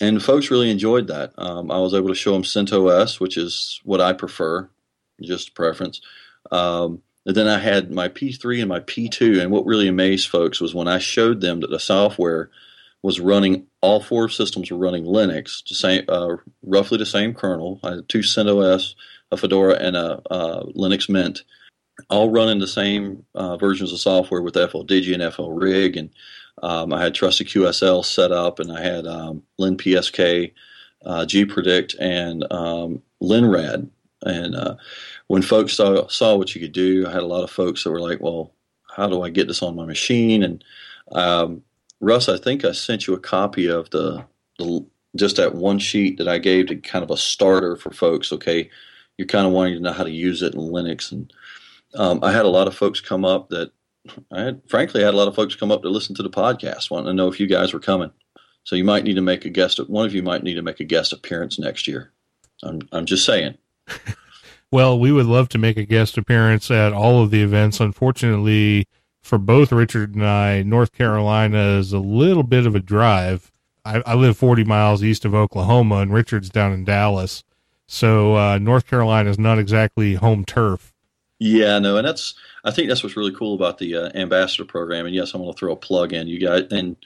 [0.00, 1.32] and folks really enjoyed that.
[1.38, 4.68] Um, I was able to show them CentOS, which is what I prefer,
[5.22, 6.00] just preference.
[6.50, 10.60] Um, and then I had my P3 and my P2, and what really amazed folks
[10.60, 12.50] was when I showed them that the software
[13.02, 17.80] was running, all four systems were running Linux, the same, uh, roughly the same kernel.
[17.82, 18.94] I had two CentOS,
[19.30, 21.44] a Fedora, and a, a Linux Mint
[22.10, 26.10] all running the same uh, versions of software with FLDigi and FLRig, and
[26.62, 30.52] um, I had Trusted QSL set up, and I had um, LinPSK,
[31.04, 33.90] uh, gPredict, and um, LinRAD.
[34.22, 34.76] And uh,
[35.28, 37.90] when folks saw, saw what you could do, I had a lot of folks that
[37.90, 38.52] were like, "Well,
[38.96, 40.64] how do I get this on my machine?" And
[41.12, 41.62] um,
[42.00, 44.24] Russ, I think I sent you a copy of the,
[44.58, 44.84] the
[45.16, 48.32] just that one sheet that I gave to kind of a starter for folks.
[48.32, 48.70] Okay,
[49.16, 51.32] you're kind of wanting to know how to use it in Linux and
[51.94, 53.72] um, I had a lot of folks come up that
[54.32, 56.30] I had, frankly, I had a lot of folks come up to listen to the
[56.30, 58.10] podcast, wanting to know if you guys were coming.
[58.64, 59.78] So you might need to make a guest.
[59.88, 62.12] One of you might need to make a guest appearance next year.
[62.62, 63.56] I'm, I'm just saying.
[64.74, 67.80] well, we would love to make a guest appearance at all of the events.
[67.80, 68.86] Unfortunately,
[69.22, 73.52] for both Richard and I, North Carolina is a little bit of a drive.
[73.84, 77.44] I, I live 40 miles east of Oklahoma, and Richard's down in Dallas.
[77.86, 80.94] So uh, North Carolina is not exactly home turf
[81.38, 85.06] yeah, no, and that's I think that's what's really cool about the uh, ambassador program.
[85.06, 86.28] And yes, I'm going to throw a plug in.
[86.28, 86.96] You guys, and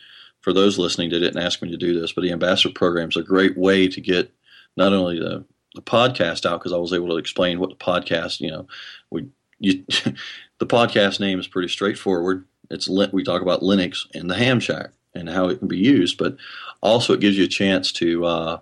[0.42, 3.16] for those listening that didn't ask me to do this, but the ambassador program is
[3.16, 4.32] a great way to get
[4.76, 5.44] not only the,
[5.74, 8.66] the podcast out because I was able to explain what the podcast, you know,
[9.10, 9.26] we
[9.58, 9.84] you
[10.58, 12.44] the podcast name is pretty straightforward.
[12.70, 16.18] It's we talk about Linux and the Ham Shack and how it can be used,
[16.18, 16.36] but
[16.82, 18.58] also it gives you a chance to uh,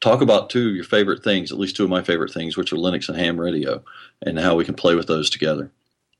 [0.00, 2.72] talk about two of your favorite things, at least two of my favorite things, which
[2.72, 3.82] are Linux and ham radio,
[4.22, 5.70] and how we can play with those together.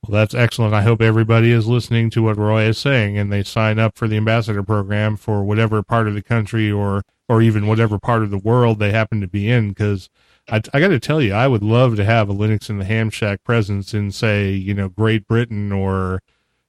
[0.07, 0.75] Well, that's excellent.
[0.75, 4.07] I hope everybody is listening to what Roy is saying and they sign up for
[4.07, 8.31] the ambassador program for whatever part of the country or, or even whatever part of
[8.31, 9.73] the world they happen to be in.
[9.73, 10.11] Cause
[10.51, 12.85] I, I got to tell you, I would love to have a Linux in the
[12.85, 16.21] Ham Shack presence in say, you know, Great Britain or,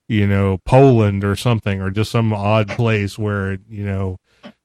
[0.07, 4.17] you know, Poland or something, or just some odd place where, you know,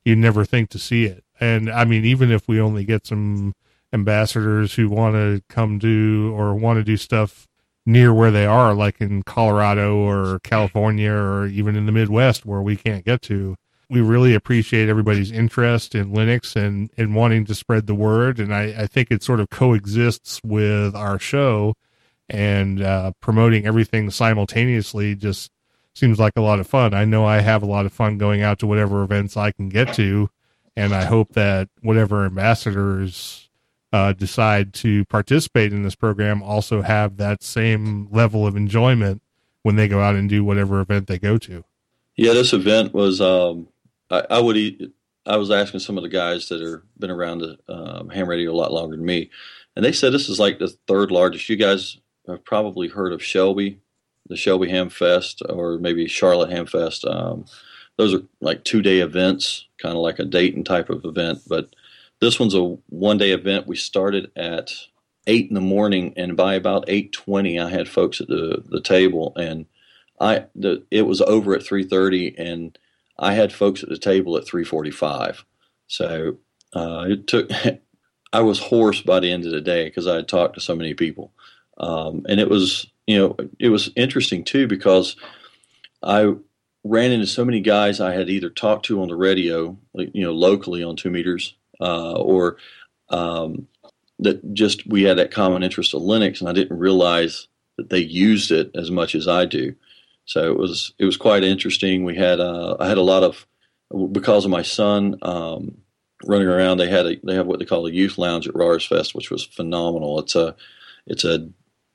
[0.05, 1.25] you never think to see it.
[1.41, 3.53] And I mean, even if we only get some
[3.93, 7.49] ambassadors who want to come do or want to do stuff
[7.91, 12.63] near where they are, like in Colorado or California or even in the Midwest where
[12.63, 13.57] we can't get to,
[13.89, 18.39] we really appreciate everybody's interest in Linux and, and wanting to spread the word.
[18.39, 21.75] And I, I think it sort of coexists with our show
[22.29, 25.51] and uh, promoting everything simultaneously just
[25.95, 26.95] seems like a lot of fun.
[26.95, 29.69] I know I have a lot of fun going out to whatever events I can
[29.69, 30.31] get to
[30.77, 33.50] and I hope that whatever ambassadors
[33.93, 39.23] uh, decide to participate in this program also have that same level of enjoyment
[39.63, 41.65] when they go out and do whatever event they go to.
[42.17, 43.21] Yeah, this event was.
[43.21, 43.69] Um,
[44.11, 44.93] I, I, would.
[45.27, 48.53] I was asking some of the guys that have been around the um, ham radio
[48.53, 49.31] a lot longer than me,
[49.75, 51.49] and they said this is like the third largest.
[51.49, 53.81] You guys have probably heard of Shelby,
[54.29, 57.05] the Shelby Ham Fest, or maybe Charlotte Ham Fest.
[57.05, 57.47] Um,
[57.97, 61.41] those are like two day events, kind of like a Dayton type of event.
[61.47, 61.75] But
[62.21, 63.67] this one's a one day event.
[63.67, 64.73] We started at
[65.27, 68.81] eight in the morning, and by about eight twenty, I had folks at the the
[68.81, 69.67] table, and
[70.21, 72.79] I the it was over at three thirty, and
[73.19, 75.45] I had folks at the table at three forty five.
[75.87, 76.39] So
[76.75, 77.51] uh, it took.
[78.33, 80.77] I was hoarse by the end of the day because I had talked to so
[80.77, 81.33] many people,
[81.79, 85.17] um, and it was you know it was interesting too because
[86.03, 86.35] I
[86.85, 90.33] ran into so many guys I had either talked to on the radio, you know,
[90.33, 92.57] locally on two meters, uh, or
[93.09, 93.67] um,
[94.19, 97.99] that just we had that common interest of Linux, and I didn't realize that they
[97.99, 99.75] used it as much as I do.
[100.25, 102.05] So it was it was quite interesting.
[102.05, 103.47] We had uh, I had a lot of
[104.13, 105.17] because of my son.
[105.23, 105.79] Um,
[106.25, 106.79] running around.
[106.79, 109.31] They had a, they have what they call a youth lounge at RARS Fest, which
[109.31, 110.19] was phenomenal.
[110.21, 110.55] It's a
[111.07, 111.49] it's a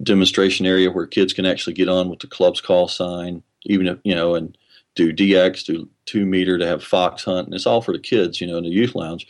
[0.04, 4.00] demonstration area where kids can actually get on with the club's call sign, even if
[4.04, 4.58] you know, and
[4.96, 8.40] do DX, do two meter to have fox hunt, and it's all for the kids,
[8.42, 9.28] you know, in the youth lounge.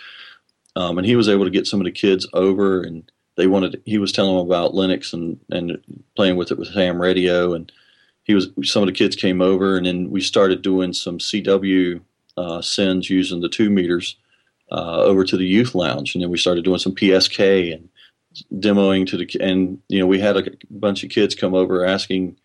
[0.76, 3.82] Um, and he was able to get some of the kids over, and they wanted.
[3.86, 5.82] He was telling them about Linux and and
[6.16, 7.72] playing with it with ham radio, and
[8.24, 12.02] he was some of the kids came over, and then we started doing some CW
[12.38, 14.18] uh, sends using the two meters
[14.72, 17.90] uh, over to the youth lounge, and then we started doing some PSK and
[18.54, 22.38] demoing to the and you know we had a bunch of kids come over asking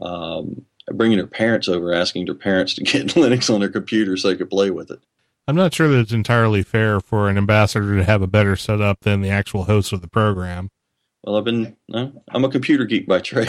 [0.00, 4.28] um, bringing their parents over asking their parents to get linux on their computer so
[4.28, 5.00] they could play with it
[5.48, 9.00] i'm not sure that it's entirely fair for an ambassador to have a better setup
[9.00, 10.70] than the actual host of the program
[11.24, 13.48] well i've been i'm a computer geek by trade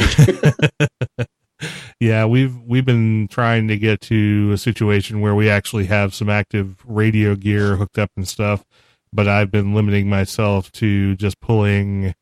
[1.99, 6.29] yeah we've we've been trying to get to a situation where we actually have some
[6.29, 8.63] active radio gear hooked up and stuff
[9.11, 12.13] but I've been limiting myself to just pulling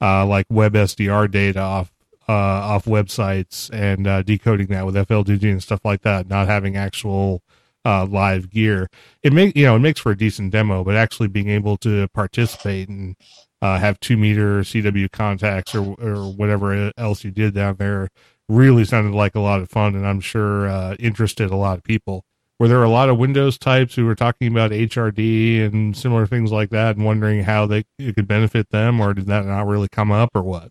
[0.00, 1.92] uh, like WebSDR data off
[2.28, 6.28] uh, off websites and uh, decoding that with FLDigi and stuff like that.
[6.28, 7.42] Not having actual
[7.88, 8.88] uh, live gear.
[9.22, 12.08] It make you know it makes for a decent demo, but actually being able to
[12.08, 13.16] participate and
[13.62, 18.08] uh, have two meter CW contacts or or whatever else you did down there
[18.48, 21.84] really sounded like a lot of fun, and I'm sure uh, interested a lot of
[21.84, 22.24] people
[22.58, 26.50] were there a lot of Windows types who were talking about HRD and similar things
[26.50, 29.88] like that and wondering how they it could benefit them, or did that not really
[29.88, 30.70] come up, or what?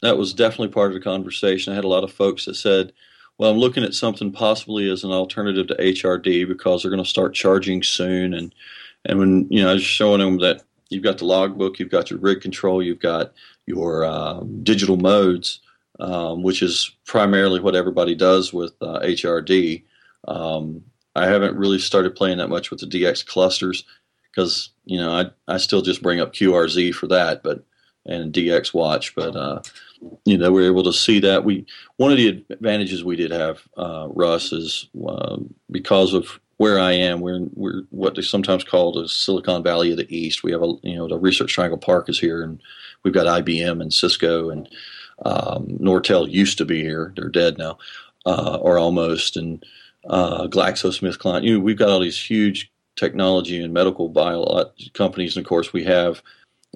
[0.00, 1.72] That was definitely part of the conversation.
[1.72, 2.92] I had a lot of folks that said,
[3.38, 7.08] "Well, I'm looking at something possibly as an alternative to HRD because they're going to
[7.08, 8.54] start charging soon." And
[9.04, 12.10] and when you know, I was showing them that you've got the logbook, you've got
[12.10, 13.32] your rig control, you've got
[13.66, 15.60] your um, digital modes,
[16.00, 19.84] um, which is primarily what everybody does with uh, HRD.
[20.28, 20.82] Um,
[21.16, 23.84] I haven't really started playing that much with the DX clusters
[24.30, 27.64] because you know I I still just bring up QRZ for that, but
[28.06, 29.62] and DX watch, but uh,
[30.24, 33.62] you know we're able to see that we one of the advantages we did have
[33.76, 35.36] uh, Russ is uh,
[35.70, 39.96] because of where I am, we're we're what they sometimes call the Silicon Valley of
[39.96, 40.42] the East.
[40.42, 42.60] We have a you know the Research Triangle Park is here, and
[43.02, 44.68] we've got IBM and Cisco and
[45.24, 47.12] um, Nortel used to be here.
[47.16, 47.78] They're dead now,
[48.26, 49.64] uh, or almost, and
[50.08, 51.44] uh, GlaxoSmithKline.
[51.44, 55.72] You know, we've got all these huge technology and medical bio companies, and of course,
[55.72, 56.22] we have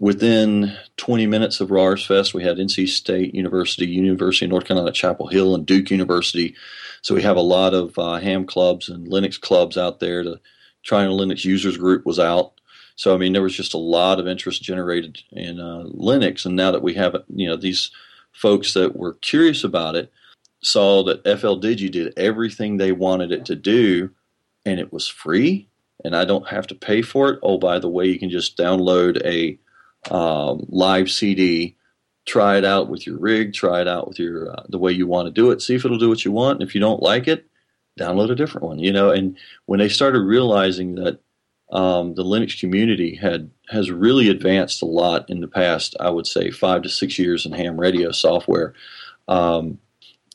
[0.00, 4.92] within 20 minutes of RARS Fest, we had NC State University, University of North Carolina
[4.92, 6.54] Chapel Hill, and Duke University.
[7.02, 10.22] So we have a lot of uh, ham clubs and Linux clubs out there.
[10.22, 10.40] The
[10.82, 12.52] Triangle Linux Users Group was out.
[12.96, 16.56] So I mean, there was just a lot of interest generated in uh, Linux, and
[16.56, 17.90] now that we have you know these
[18.32, 20.12] folks that were curious about it,
[20.62, 24.10] saw that FL FLDigi did everything they wanted it to do
[24.66, 25.68] and it was free
[26.04, 27.40] and I don't have to pay for it.
[27.42, 29.58] Oh, by the way, you can just download a
[30.10, 31.76] um, live CD,
[32.26, 35.06] try it out with your rig, try it out with your uh, the way you
[35.06, 36.60] want to do it, see if it'll do what you want.
[36.60, 37.46] And if you don't like it,
[37.98, 38.78] download a different one.
[38.78, 39.36] You know, and
[39.66, 41.20] when they started realizing that
[41.70, 46.26] um, the Linux community had has really advanced a lot in the past, I would
[46.26, 48.74] say five to six years in ham radio software.
[49.26, 49.78] Um,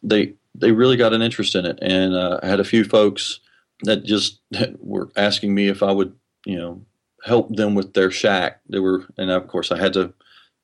[0.03, 3.39] they they really got an interest in it, and uh, I had a few folks
[3.83, 4.39] that just
[4.79, 6.81] were asking me if I would, you know,
[7.23, 8.59] help them with their shack.
[8.69, 10.13] They were, and of course, I had to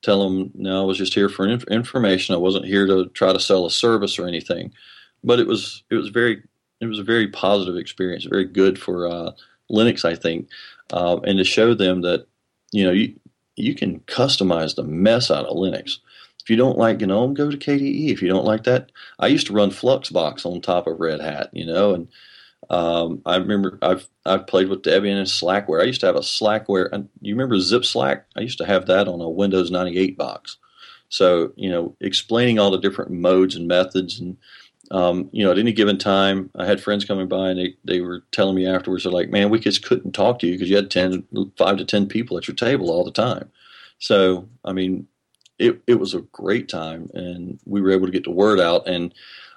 [0.02, 2.36] tell them, no, I was just here for inf- information.
[2.36, 4.74] I wasn't here to try to sell a service or anything.
[5.24, 6.44] But it was it was very
[6.80, 9.32] it was a very positive experience, very good for uh,
[9.70, 10.48] Linux, I think,
[10.94, 12.28] uh, and to show them that
[12.72, 13.16] you know you
[13.56, 15.98] you can customize the mess out of Linux.
[16.42, 18.10] If you don't like GNOME, go to KDE.
[18.10, 21.50] If you don't like that, I used to run Fluxbox on top of Red Hat,
[21.52, 22.08] you know, and
[22.70, 25.82] um, I remember I've I've played with Debian and Slackware.
[25.82, 26.90] I used to have a Slackware.
[26.92, 28.26] And you remember Zip Slack?
[28.36, 30.58] I used to have that on a Windows 98 box.
[31.10, 34.38] So you know, explaining all the different modes and methods, and
[34.92, 38.02] um, you know, at any given time, I had friends coming by and they, they
[38.02, 40.76] were telling me afterwards, they're like, "Man, we just couldn't talk to you because you
[40.76, 43.50] had 10, five to ten people at your table all the time."
[43.98, 45.08] So I mean,
[45.60, 48.88] it, it was a great time and we were able to get the word out
[48.88, 49.14] and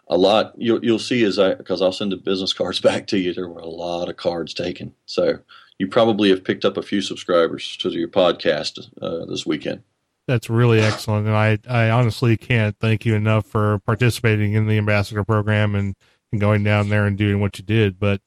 [0.08, 3.18] a lot you'll, you'll see as I because I'll send the business cards back to
[3.18, 3.32] you.
[3.32, 4.94] There were a lot of cards taken.
[5.06, 5.38] So
[5.78, 9.82] you probably have picked up a few subscribers to your podcast uh, this weekend.
[10.28, 11.26] That's really excellent.
[11.26, 15.96] And I, I honestly can't thank you enough for participating in the ambassador program and,
[16.30, 17.98] and going down there and doing what you did.
[17.98, 18.20] But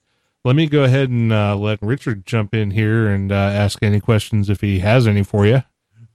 [0.43, 4.01] let me go ahead and uh, let Richard jump in here and uh, ask any
[4.01, 5.63] questions if he has any for you.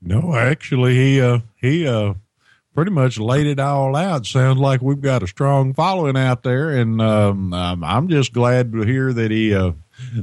[0.02, 2.14] No, actually, he uh, he uh,
[2.75, 4.27] pretty much laid it all out.
[4.27, 8.83] Sounds like we've got a strong following out there, and um, I'm just glad to
[8.83, 9.73] hear that he uh,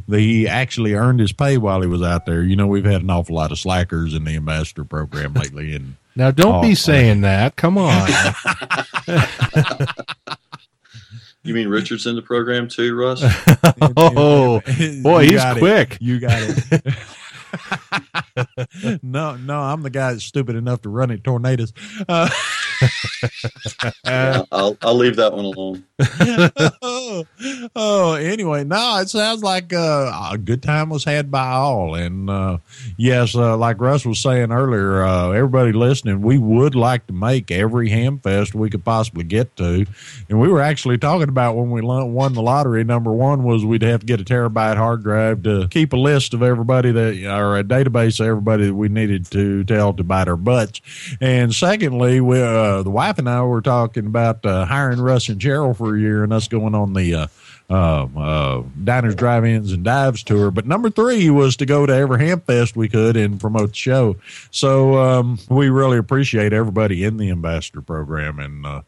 [0.08, 2.41] the, he actually earned his pay while he was out there.
[2.43, 5.95] You know, we've had an awful lot of slackers in the ambassador program lately, and
[6.16, 7.56] Now, don't be saying that.
[7.56, 8.08] Come on.
[11.43, 13.22] You mean Richard's in the program too, Russ?
[13.95, 14.60] oh,
[15.02, 15.58] boy, You he's it.
[15.60, 15.98] quick.
[16.02, 16.84] You got it.
[19.02, 21.74] no, no, I'm the guy that's stupid enough to run at tornadoes.
[22.08, 22.30] Uh,
[24.06, 25.84] Yeah, I'll I'll leave that one alone.
[27.76, 31.95] oh, anyway, no, it sounds like uh, a good time was had by all.
[31.95, 32.60] And uh,
[32.98, 37.50] yes, uh, like Russ was saying earlier, uh, everybody listening, we would like to make
[37.50, 39.88] every ham fest we could possibly get to.
[40.30, 43.82] And we were actually talking about when we won the lottery, number one was we'd
[43.82, 47.58] have to get a terabyte hard drive to keep a list of everybody that, or
[47.58, 50.80] a database of everybody that we needed to tell to bite our butts.
[51.20, 55.41] And secondly, we, uh, the wife and I were talking about uh, hiring Russ and
[55.41, 57.27] Cheryl for a year and us going on the uh,
[57.69, 60.51] uh, uh, diners, drive-ins, and dives tour.
[60.51, 63.75] But number three was to go to every ham fest we could and promote the
[63.75, 64.15] show.
[64.51, 68.65] So um, we really appreciate everybody in the ambassador program and.
[68.65, 68.81] Uh,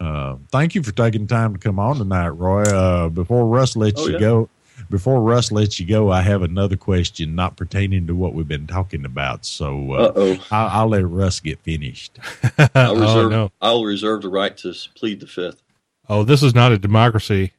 [0.00, 2.62] uh, thank you for taking time to come on tonight, Roy.
[2.62, 4.20] Uh, before Russ lets Oh, you yeah.
[4.20, 4.48] go,
[4.88, 8.68] before Russ lets you go, I have another question not pertaining to what we've been
[8.68, 9.44] talking about.
[9.44, 10.46] So Uh oh.
[10.52, 12.16] I'll, I'll let Russ get finished.
[12.56, 13.50] I'll oh, reserve no.
[13.60, 15.64] I'll reserve the right to plead the fifth.
[16.08, 17.52] Oh, this is not a democracy.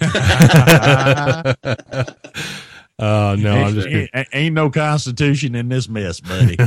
[2.96, 4.08] Uh, no, I'm just kidding.
[4.14, 6.56] ain't, ain't no constitution in this mess, buddy.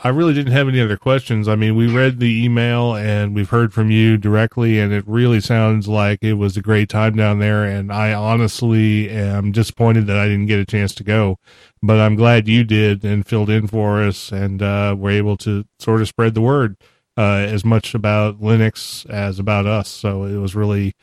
[0.00, 1.48] I really didn't have any other questions.
[1.48, 5.40] I mean, we read the email and we've heard from you directly, and it really
[5.40, 7.64] sounds like it was a great time down there.
[7.64, 11.38] And I honestly am disappointed that I didn't get a chance to go,
[11.82, 15.66] but I'm glad you did and filled in for us and uh, were able to
[15.78, 16.76] sort of spread the word
[17.16, 19.88] uh, as much about Linux as about us.
[19.88, 20.94] So it was really,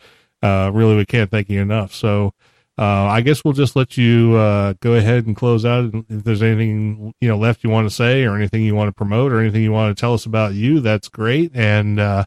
[0.42, 1.94] uh, really, we can't thank you enough.
[1.94, 2.34] So
[2.78, 5.94] uh, I guess we'll just let you uh, go ahead and close out.
[6.10, 8.94] If there's anything you know left you want to say, or anything you want to
[8.94, 11.52] promote, or anything you want to tell us about you, that's great.
[11.54, 12.26] And uh,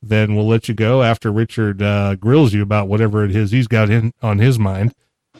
[0.00, 3.68] then we'll let you go after Richard uh, grills you about whatever it is he's
[3.68, 4.94] got in on his mind.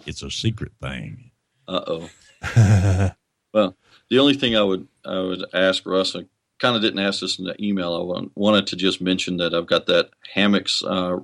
[0.07, 1.31] it's a secret thing.
[1.67, 2.09] Uh
[2.45, 3.11] oh.
[3.55, 3.77] Well,
[4.09, 6.25] the only thing I would I would ask Russ, I
[6.63, 8.15] kind of didn't ask this in the email.
[8.17, 11.21] I wanted to just mention that I've got that Hamux uh,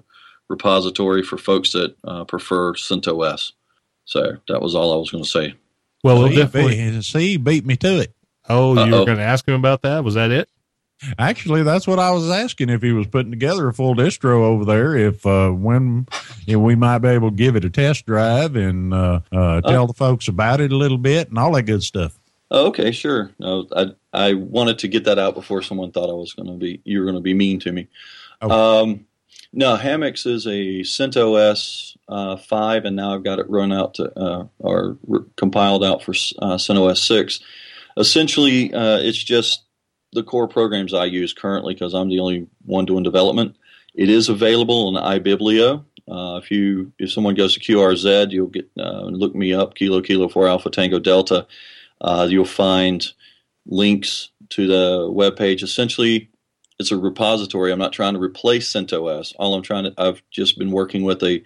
[0.48, 3.52] repository for folks that uh, prefer CentOS.
[4.04, 5.54] So that was all I was going to say.
[6.02, 6.90] well, we'll definitely.
[6.90, 8.14] beat, see, beat me to it.
[8.48, 9.04] Oh, you were Uh-oh.
[9.04, 10.02] going to ask him about that?
[10.02, 10.48] Was that it?
[11.16, 12.70] Actually, that's what I was asking.
[12.70, 16.08] If he was putting together a full distro over there, if uh, when
[16.48, 19.86] if we might be able to give it a test drive and uh, uh, tell
[19.86, 22.17] the folks about it a little bit and all that good stuff.
[22.50, 23.30] Oh, okay, sure.
[23.38, 26.54] No, I I wanted to get that out before someone thought I was going to
[26.54, 27.88] be you were going to be mean to me.
[28.40, 28.82] Oh.
[28.82, 29.06] Um,
[29.52, 34.18] no, Hamux is a CentOS uh, five, and now I've got it run out to
[34.18, 37.40] uh, or re- compiled out for uh, CentOS six.
[37.96, 39.64] Essentially, uh, it's just
[40.12, 43.56] the core programs I use currently because I'm the only one doing development.
[43.94, 45.84] It is available on iBiblio.
[46.10, 50.00] Uh, if you if someone goes to QRZ, you'll get uh, look me up Kilo
[50.00, 51.46] Kilo Four Alpha Tango Delta.
[52.00, 53.06] Uh, you'll find
[53.66, 55.62] links to the web page.
[55.62, 56.30] Essentially,
[56.78, 57.72] it's a repository.
[57.72, 59.34] I'm not trying to replace CentOS.
[59.38, 61.42] All I'm trying to I've just been working with a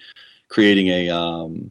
[0.49, 1.71] creating a um,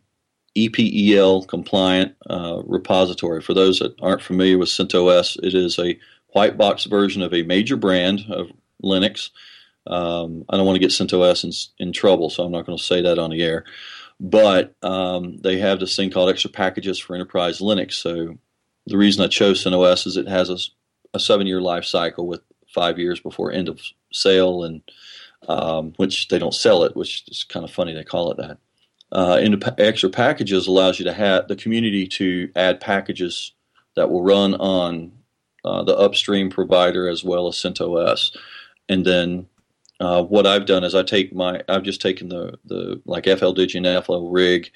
[0.55, 3.41] EPEL compliant uh, repository.
[3.41, 5.97] For those that aren't familiar with CentOS, it is a
[6.29, 8.47] white box version of a major brand of
[8.84, 9.29] Linux.
[9.88, 12.84] Um, I don't want to get CentOS in, in trouble, so I'm not going to
[12.84, 13.65] say that on the air.
[14.19, 17.93] But um, they have this thing called extra packages for enterprise Linux.
[17.93, 18.37] So
[18.87, 20.58] the reason I chose CentOS is it has a,
[21.13, 22.41] a seven year life cycle with
[22.74, 23.79] five years before end of
[24.12, 24.82] sale, and
[25.47, 28.58] um, which they don't sell it, which is kind of funny they call it that.
[29.12, 33.53] Uh, and extra packages allows you to have the community to add packages
[33.95, 35.12] that will run on
[35.66, 38.36] uh, the upstream provider as well as CentOS.
[38.87, 39.47] And then
[39.99, 43.75] uh, what I've done is I take my I've just taken the the like FLDigi
[43.75, 44.71] and FL rig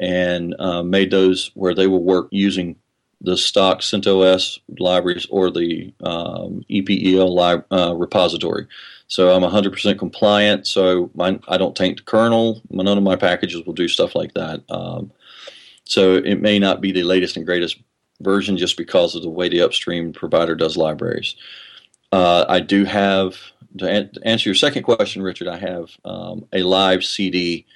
[0.00, 2.76] and uh, made those where they will work using
[3.20, 8.66] the stock CentOS libraries or the um, EPEL uh, repository.
[9.06, 10.66] So I'm 100% compliant.
[10.66, 12.62] So my, I don't taint the kernel.
[12.70, 14.62] None of my packages will do stuff like that.
[14.68, 15.12] Um,
[15.84, 17.78] so it may not be the latest and greatest
[18.20, 21.34] version just because of the way the upstream provider does libraries.
[22.12, 23.36] Uh, I do have
[23.78, 25.48] to, an- to answer your second question, Richard.
[25.48, 27.66] I have um, a live CD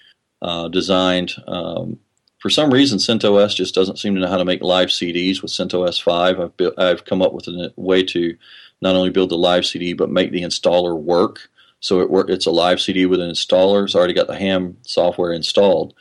[0.41, 1.35] uh, designed.
[1.47, 1.99] Um,
[2.39, 5.51] for some reason, CentOS just doesn't seem to know how to make live CDs with
[5.51, 6.41] CentOS 5.
[6.41, 8.37] I've, I've come up with a way to
[8.81, 11.51] not only build the live CD but make the installer work.
[11.81, 13.85] So it work, it's a live CD with an installer.
[13.85, 15.95] It's already got the ham software installed.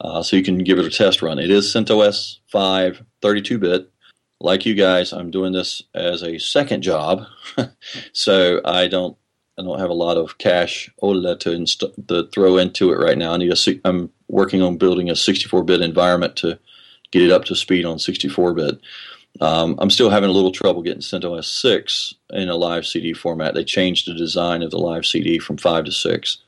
[0.00, 1.38] uh, so you can give it a test run.
[1.38, 3.88] It is CentOS 5 32 bit.
[4.40, 7.26] Like you guys, I'm doing this as a second job,
[8.12, 9.16] so I don't
[9.58, 13.34] I don't have a lot of cash to, inst- to throw into it right now.
[13.34, 16.58] I need a, I'm working on building a 64-bit environment to
[17.12, 18.80] get it up to speed on 64-bit.
[19.40, 23.54] Um, I'm still having a little trouble getting CentOS 6 in a live CD format.
[23.54, 26.38] They changed the design of the live CD from 5 to 6.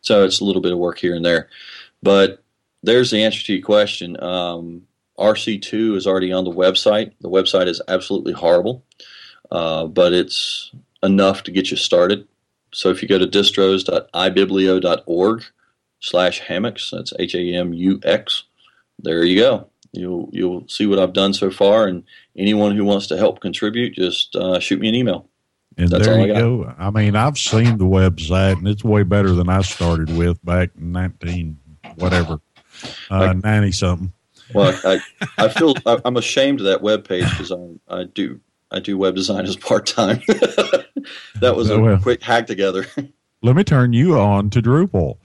[0.00, 1.48] So it's a little bit of work here and there.
[2.02, 2.42] But
[2.82, 4.20] there's the answer to your question.
[4.22, 4.82] Um,
[5.18, 7.12] RC2 is already on the website.
[7.20, 8.84] The website is absolutely horrible,
[9.50, 10.70] uh, but it's
[11.02, 12.26] enough to get you started.
[12.72, 15.44] So if you go to distros.ibiblio.org
[16.02, 16.90] slash hamux.
[16.90, 18.42] that's H A M U X,
[18.98, 19.68] there you go.
[19.92, 22.02] You'll you'll see what I've done so far, and
[22.36, 25.28] anyone who wants to help contribute, just uh, shoot me an email.
[25.78, 26.38] And That's there I you got.
[26.38, 26.74] go.
[26.78, 30.70] I mean, I've seen the website, and it's way better than I started with back
[30.78, 31.58] in nineteen
[31.96, 32.40] whatever,
[33.10, 34.12] uh, ninety something.
[34.54, 35.00] Well, I
[35.38, 38.96] I feel I- I'm ashamed of that web page because I I do I do
[38.98, 40.20] web design as part time.
[41.40, 41.98] that was a Well.
[41.98, 42.86] quick hack together.
[43.42, 45.16] Let me turn you on to Drupal.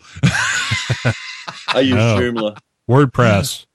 [1.69, 2.19] I use Oh.
[2.19, 2.57] Joomla.
[2.89, 3.65] WordPress.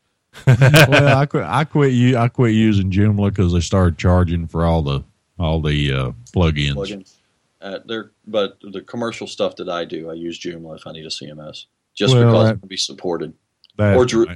[0.47, 1.45] well, I quit.
[1.45, 1.93] I quit.
[1.93, 2.17] You.
[2.17, 5.03] I quit using Joomla because they started charging for all the
[5.39, 6.73] all the uh, plugins.
[6.75, 7.15] plugins.
[7.61, 11.05] Uh, there, but the commercial stuff that I do, I use Joomla if I need
[11.05, 13.35] a CMS, just Well, because that- it can be supported.
[13.77, 14.27] That- Or Dru-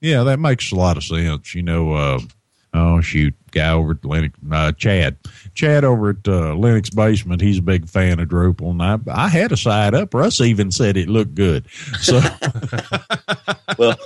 [0.00, 1.54] yeah, that makes a lot of sense.
[1.54, 2.20] You know, uh,
[2.74, 5.16] oh shoot, guy over at Linux, uh, Chad,
[5.54, 9.28] Chad over at uh, Linux Basement, he's a big fan of Drupal, and I, I
[9.28, 10.14] had a side up.
[10.14, 11.68] Russ even said it looked good.
[12.00, 12.20] So
[13.78, 13.96] well,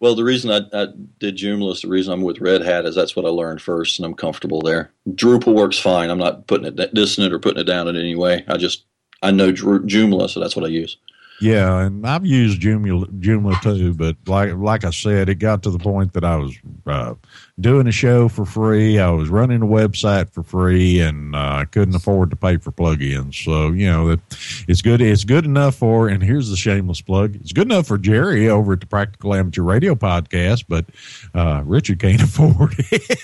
[0.00, 0.88] well, the reason I, I
[1.20, 3.98] did Joomla is the reason I'm with Red Hat is that's what I learned first,
[3.98, 4.90] and I'm comfortable there.
[5.10, 6.10] Drupal works fine.
[6.10, 8.44] I'm not putting it dissing it or putting it down in any way.
[8.48, 8.84] I just
[9.22, 10.96] I know Dru- Joomla, so that's what I use.
[11.42, 15.70] Yeah, and I've used Joomla, Joomla too, but like like I said, it got to
[15.70, 16.56] the point that I was
[16.86, 17.14] uh,
[17.58, 19.00] doing a show for free.
[19.00, 22.70] I was running a website for free, and uh, I couldn't afford to pay for
[22.70, 23.42] plugins.
[23.42, 24.20] So you know, that
[24.68, 25.00] it's good.
[25.00, 26.06] It's good enough for.
[26.06, 29.62] And here's the shameless plug: it's good enough for Jerry over at the Practical Amateur
[29.62, 30.86] Radio Podcast, but
[31.34, 33.18] uh, Richard can't afford it.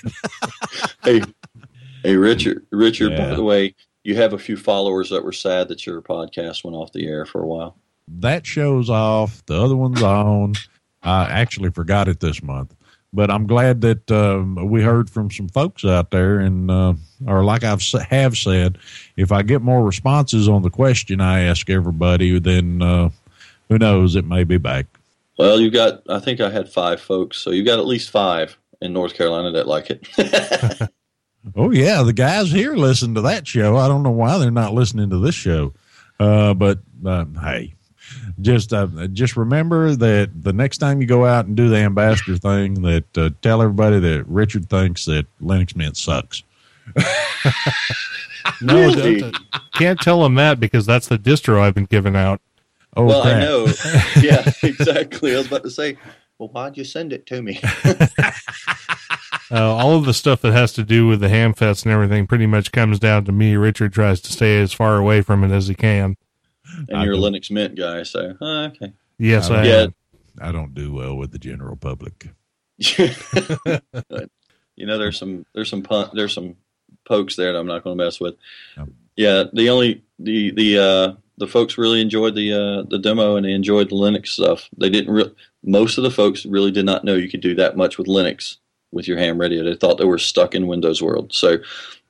[1.04, 1.22] Hey,
[2.02, 3.12] hey, Richard, Richard.
[3.12, 3.28] Yeah.
[3.28, 6.76] By the way, you have a few followers that were sad that your podcast went
[6.76, 7.76] off the air for a while.
[8.20, 9.44] That show's off.
[9.46, 10.54] The other one's on.
[11.02, 12.74] I actually forgot it this month,
[13.12, 16.94] but I'm glad that um, we heard from some folks out there, and uh,
[17.26, 18.78] or like I've have said,
[19.16, 23.10] if I get more responses on the question I ask everybody, then uh,
[23.68, 24.86] who knows, it may be back.
[25.38, 26.02] Well, you got.
[26.08, 29.52] I think I had five folks, so you got at least five in North Carolina
[29.52, 30.90] that like it.
[31.56, 33.76] Oh yeah, the guys here listen to that show.
[33.76, 35.72] I don't know why they're not listening to this show,
[36.18, 37.74] uh, but uh, hey,
[38.40, 42.36] just uh, just remember that the next time you go out and do the ambassador
[42.36, 46.42] thing, that uh, tell everybody that Richard thinks that Linux Mint sucks.
[48.62, 49.20] No, Really?
[49.20, 49.38] d- d-
[49.74, 52.40] can't tell them that because that's the distro I've been giving out.
[52.96, 53.66] Oh, well, I know.
[54.22, 55.34] yeah, exactly.
[55.34, 55.98] I was about to say.
[56.38, 57.60] Well, why'd you send it to me?
[59.50, 62.44] Uh, all of the stuff that has to do with the Hamfest and everything pretty
[62.44, 63.56] much comes down to me.
[63.56, 66.16] Richard tries to stay as far away from it as he can.
[66.88, 68.92] And you're a Linux Mint guy, so uh, okay.
[69.18, 69.82] Yes, I Yeah.
[69.82, 69.94] am.
[70.40, 72.28] I don't do well with the general public.
[74.76, 76.56] you know, there's some there's some pun, there's some
[77.04, 78.36] pokes there that I'm not going to mess with.
[78.76, 78.88] Yep.
[79.16, 83.44] Yeah, the only the the uh, the folks really enjoyed the uh, the demo and
[83.44, 84.68] they enjoyed the Linux stuff.
[84.76, 85.34] They didn't re-
[85.64, 88.58] most of the folks really did not know you could do that much with Linux
[88.92, 89.64] with your ham radio.
[89.64, 91.32] They thought they were stuck in Windows world.
[91.34, 91.58] So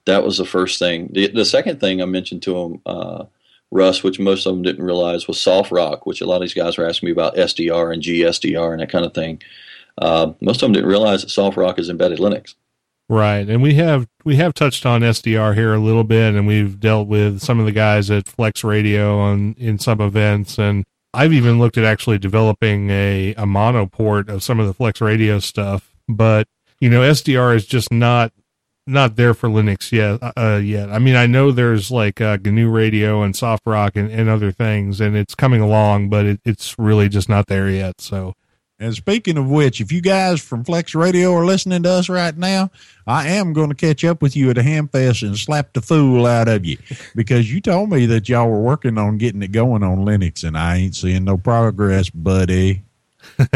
[0.05, 1.09] that was the first thing.
[1.13, 3.25] The, the second thing I mentioned to them, uh,
[3.71, 6.55] Russ, which most of them didn't realize, was soft rock, which a lot of these
[6.55, 9.43] guys were asking me about SDR and GSDR and that kind of thing.
[9.99, 12.55] Uh, most of them didn't realize that soft rock is embedded Linux.
[13.11, 16.79] Right, and we have we have touched on SDR here a little bit, and we've
[16.79, 20.85] dealt with some of the guys at Flex Radio on in some events, and
[21.15, 25.01] I've even looked at actually developing a a mono port of some of the Flex
[25.01, 25.95] Radio stuff.
[26.07, 26.49] But
[26.81, 28.33] you know, SDR is just not
[28.89, 30.19] not there for Linux yet.
[30.37, 34.11] Uh, yet, I mean, I know there's like uh, GNU Radio and Soft Rock and,
[34.11, 38.01] and other things, and it's coming along, but it, it's really just not there yet.
[38.01, 38.35] So
[38.81, 42.37] And speaking of which, if you guys from Flex Radio are listening to us right
[42.37, 42.71] now,
[43.07, 46.27] I am going to catch up with you at a Hamfest and slap the fool
[46.27, 46.79] out of you
[47.15, 50.57] because you told me that y'all were working on getting it going on Linux, and
[50.57, 52.85] I ain't seeing no progress, buddy.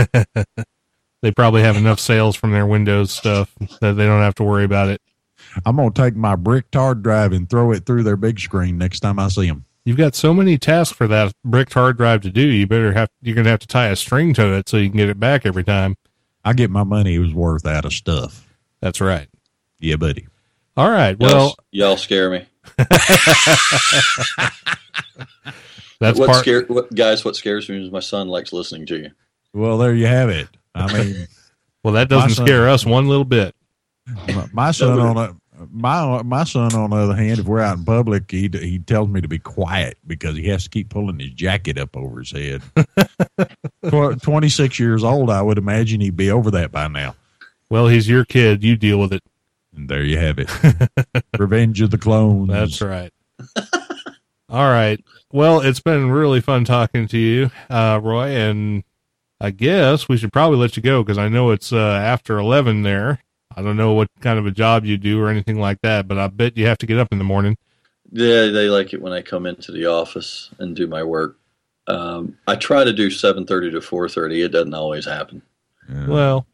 [1.23, 4.65] they probably have enough sales from their Windows stuff that they don't have to worry
[4.65, 5.01] about it.
[5.67, 8.79] I'm going to take my brick hard drive and throw it through their big screen
[8.79, 9.65] next time I see them.
[9.85, 12.41] You've got so many tasks for that bricked hard drive to do.
[12.41, 14.89] You better have you're going to have to tie a string to it so you
[14.89, 15.97] can get it back every time.
[16.45, 18.49] I get my money It was worth out of stuff.
[18.81, 19.29] That's right.
[19.81, 20.27] Yeah, buddy.
[20.77, 21.17] All right.
[21.21, 22.47] Y'all, Well, y'all scare me.
[25.99, 26.39] that's what part.
[26.39, 27.25] scare what guys?
[27.25, 29.11] What scares me is my son likes listening to you.
[29.53, 30.49] Well, there you have it.
[30.75, 31.27] I mean,
[31.85, 33.55] Well, that doesn't son- scare us one little bit.
[34.29, 35.37] my, my son on a
[35.71, 39.09] my my son on the other hand, if we're out in public, he he tells
[39.09, 42.33] me to be quiet because he has to keep pulling his jacket up over his
[42.33, 42.63] head.
[44.23, 47.15] Twenty six years old, I would imagine he'd be over that by now.
[47.71, 48.63] Well, he's your kid.
[48.63, 49.23] You deal with it.
[49.75, 50.51] And there you have it.
[51.39, 52.51] Revenge of the Clones.
[52.51, 53.11] That's right.
[54.51, 55.03] All right.
[55.33, 58.85] Well, it's been really fun talking to you, uh, Roy, and
[59.41, 62.83] I guess we should probably let you go because I know it's uh, after 11
[62.83, 63.21] there.
[63.57, 66.19] I don't know what kind of a job you do or anything like that, but
[66.19, 67.57] I bet you have to get up in the morning.
[68.11, 71.39] Yeah, they like it when I come into the office and do my work.
[71.87, 74.43] Um, I try to do seven thirty to four thirty.
[74.43, 75.43] It doesn't always happen.
[75.89, 76.07] Yeah.
[76.07, 76.47] Well,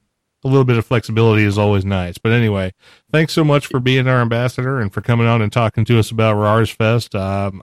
[0.45, 2.16] a little bit of flexibility is always nice.
[2.16, 2.73] But anyway,
[3.12, 6.11] thanks so much for being our ambassador and for coming on and talking to us
[6.11, 7.15] about Rars Fest.
[7.15, 7.62] Um,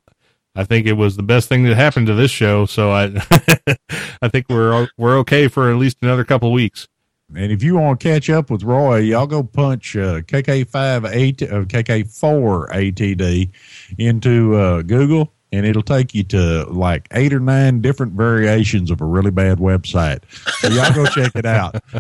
[0.56, 3.06] I think it was the best thing that happened to this show, so I
[4.22, 6.88] I think we're we're okay for at least another couple of weeks.
[7.34, 11.42] And if you want to catch up with Roy, y'all go punch uh, KK5 AT,
[11.52, 13.50] uh, KK4 ATD
[13.98, 19.02] into uh, Google, and it'll take you to like eight or nine different variations of
[19.02, 20.20] a really bad website.
[20.60, 21.76] So y'all go check it out.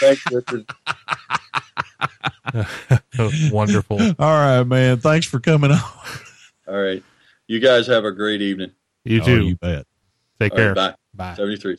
[0.00, 0.70] Thanks, Richard.
[3.52, 4.00] Wonderful.
[4.00, 4.98] All right, man.
[5.00, 5.80] Thanks for coming on.
[6.68, 7.02] All right,
[7.48, 8.70] you guys have a great evening.
[9.04, 9.44] You Oh, too.
[9.48, 9.86] you bet.
[10.38, 10.68] Take All care.
[10.74, 11.30] right, Bye.
[11.30, 11.34] bye.
[11.34, 11.78] Seventy three.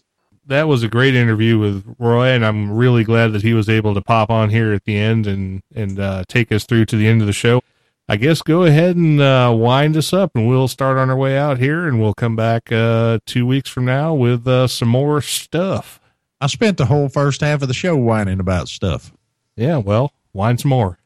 [0.51, 3.93] That was a great interview with Roy, and I'm really glad that he was able
[3.93, 7.07] to pop on here at the end and and uh, take us through to the
[7.07, 7.61] end of the show.
[8.09, 11.37] I guess go ahead and uh, wind us up, and we'll start on our way
[11.37, 15.21] out here, and we'll come back uh, two weeks from now with uh, some more
[15.21, 15.99] stuff.
[16.41, 19.13] I spent the whole first half of the show whining about stuff.
[19.55, 20.99] Yeah, well, wind some more.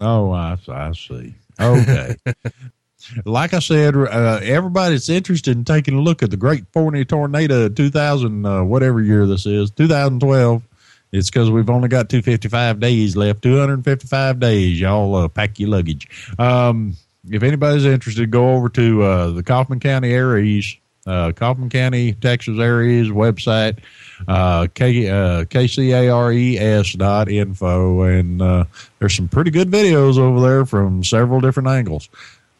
[0.00, 1.34] Oh, I, I see.
[1.58, 2.16] Okay.
[3.24, 7.04] like I said, uh, everybody that's interested in taking a look at the Great Forney
[7.04, 10.62] Tornado 2000, uh, whatever year this is, 2012,
[11.12, 14.80] it's because we've only got 255 days left, 255 days.
[14.80, 16.08] Y'all uh, pack your luggage.
[16.38, 16.96] Um,
[17.28, 22.58] if anybody's interested, go over to uh, the Kaufman County ARES, uh, Kaufman County, Texas
[22.58, 23.78] ARES website,
[24.28, 28.64] uh, K, uh, KCARES dot info, and uh,
[28.98, 32.08] there's some pretty good videos over there from several different angles.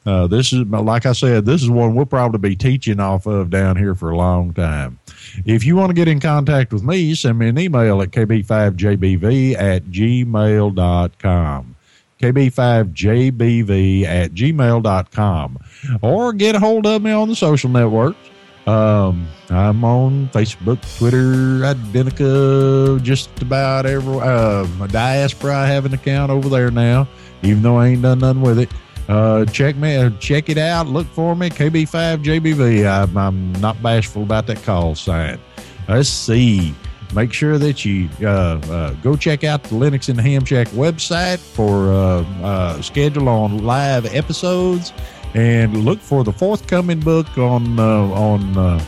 [0.07, 3.51] Uh, this is, like I said, this is one we'll probably be teaching off of
[3.51, 4.99] down here for a long time.
[5.45, 9.57] If you want to get in contact with me, send me an email at kb5jbv
[9.57, 11.77] at gmail.com.
[12.21, 15.59] kb5jbv at gmail.com.
[16.01, 18.31] Or get a hold of me on the social networks.
[18.67, 25.95] Um, I'm on Facebook, Twitter, Identica, just about every, uh, my diaspora, I have an
[25.95, 27.09] account over there now,
[27.43, 28.71] even though I ain't done nothing with it.
[29.11, 30.87] Uh, check me, uh, check it out.
[30.87, 32.87] Look for me, KB5JBV.
[32.87, 35.41] I'm, I'm not bashful about that call sign.
[35.89, 36.73] Let's see.
[37.13, 41.41] Make sure that you uh, uh, go check out the Linux and Ham Shack website
[41.41, 44.93] for uh, schedule on live episodes,
[45.35, 48.81] and look for the forthcoming book on on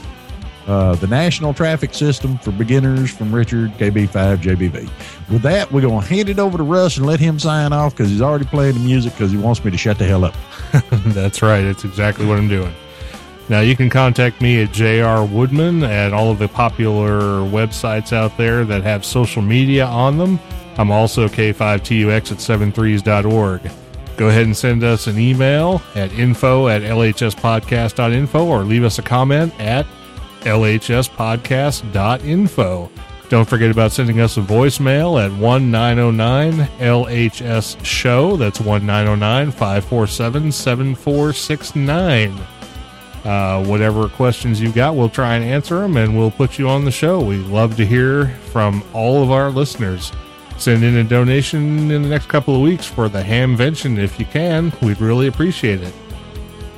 [0.66, 4.89] uh, the National Traffic System for Beginners from Richard KB5JBV.
[5.30, 7.94] With that, we're going to hand it over to Russ and let him sign off
[7.94, 10.34] because he's already playing the music because he wants me to shut the hell up.
[11.06, 11.64] That's right.
[11.64, 12.72] It's exactly what I'm doing.
[13.48, 18.36] Now you can contact me at JR Woodman at all of the popular websites out
[18.39, 20.39] there that have social media on them.
[20.78, 23.70] I'm also K5TUX at 73s.org.
[24.16, 29.02] Go ahead and send us an email at info at lhspodcast.info or leave us a
[29.02, 29.86] comment at
[30.44, 32.90] lhspodcast.info.
[33.32, 38.36] Don't forget about sending us a voicemail at 1909 LHS show.
[38.36, 42.39] That's 1909 547 7469.
[43.24, 46.85] Uh, whatever questions you got, we'll try and answer them and we'll put you on
[46.85, 47.23] the show.
[47.23, 50.12] We love to hear from all of our listeners.
[50.59, 54.27] Send in a donation in the next couple of weeks for the Hamvention if you
[54.27, 54.74] can.
[54.82, 55.94] We'd really appreciate it.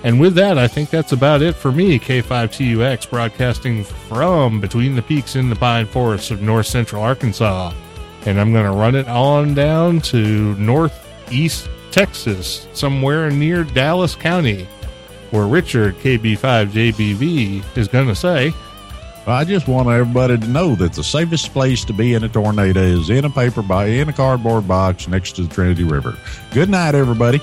[0.05, 5.01] And with that, I think that's about it for me, K5TUX, broadcasting from between the
[5.01, 7.73] peaks in the pine forests of north central Arkansas.
[8.27, 14.69] And I'm going to run it on down to northeast Texas, somewhere near Dallas County,
[15.31, 18.53] where Richard, KB5JBV, is going to say,
[19.27, 22.83] I just want everybody to know that the safest place to be in a tornado
[22.83, 26.15] is in a paper bag, in a cardboard box next to the Trinity River.
[26.53, 27.41] Good night, everybody.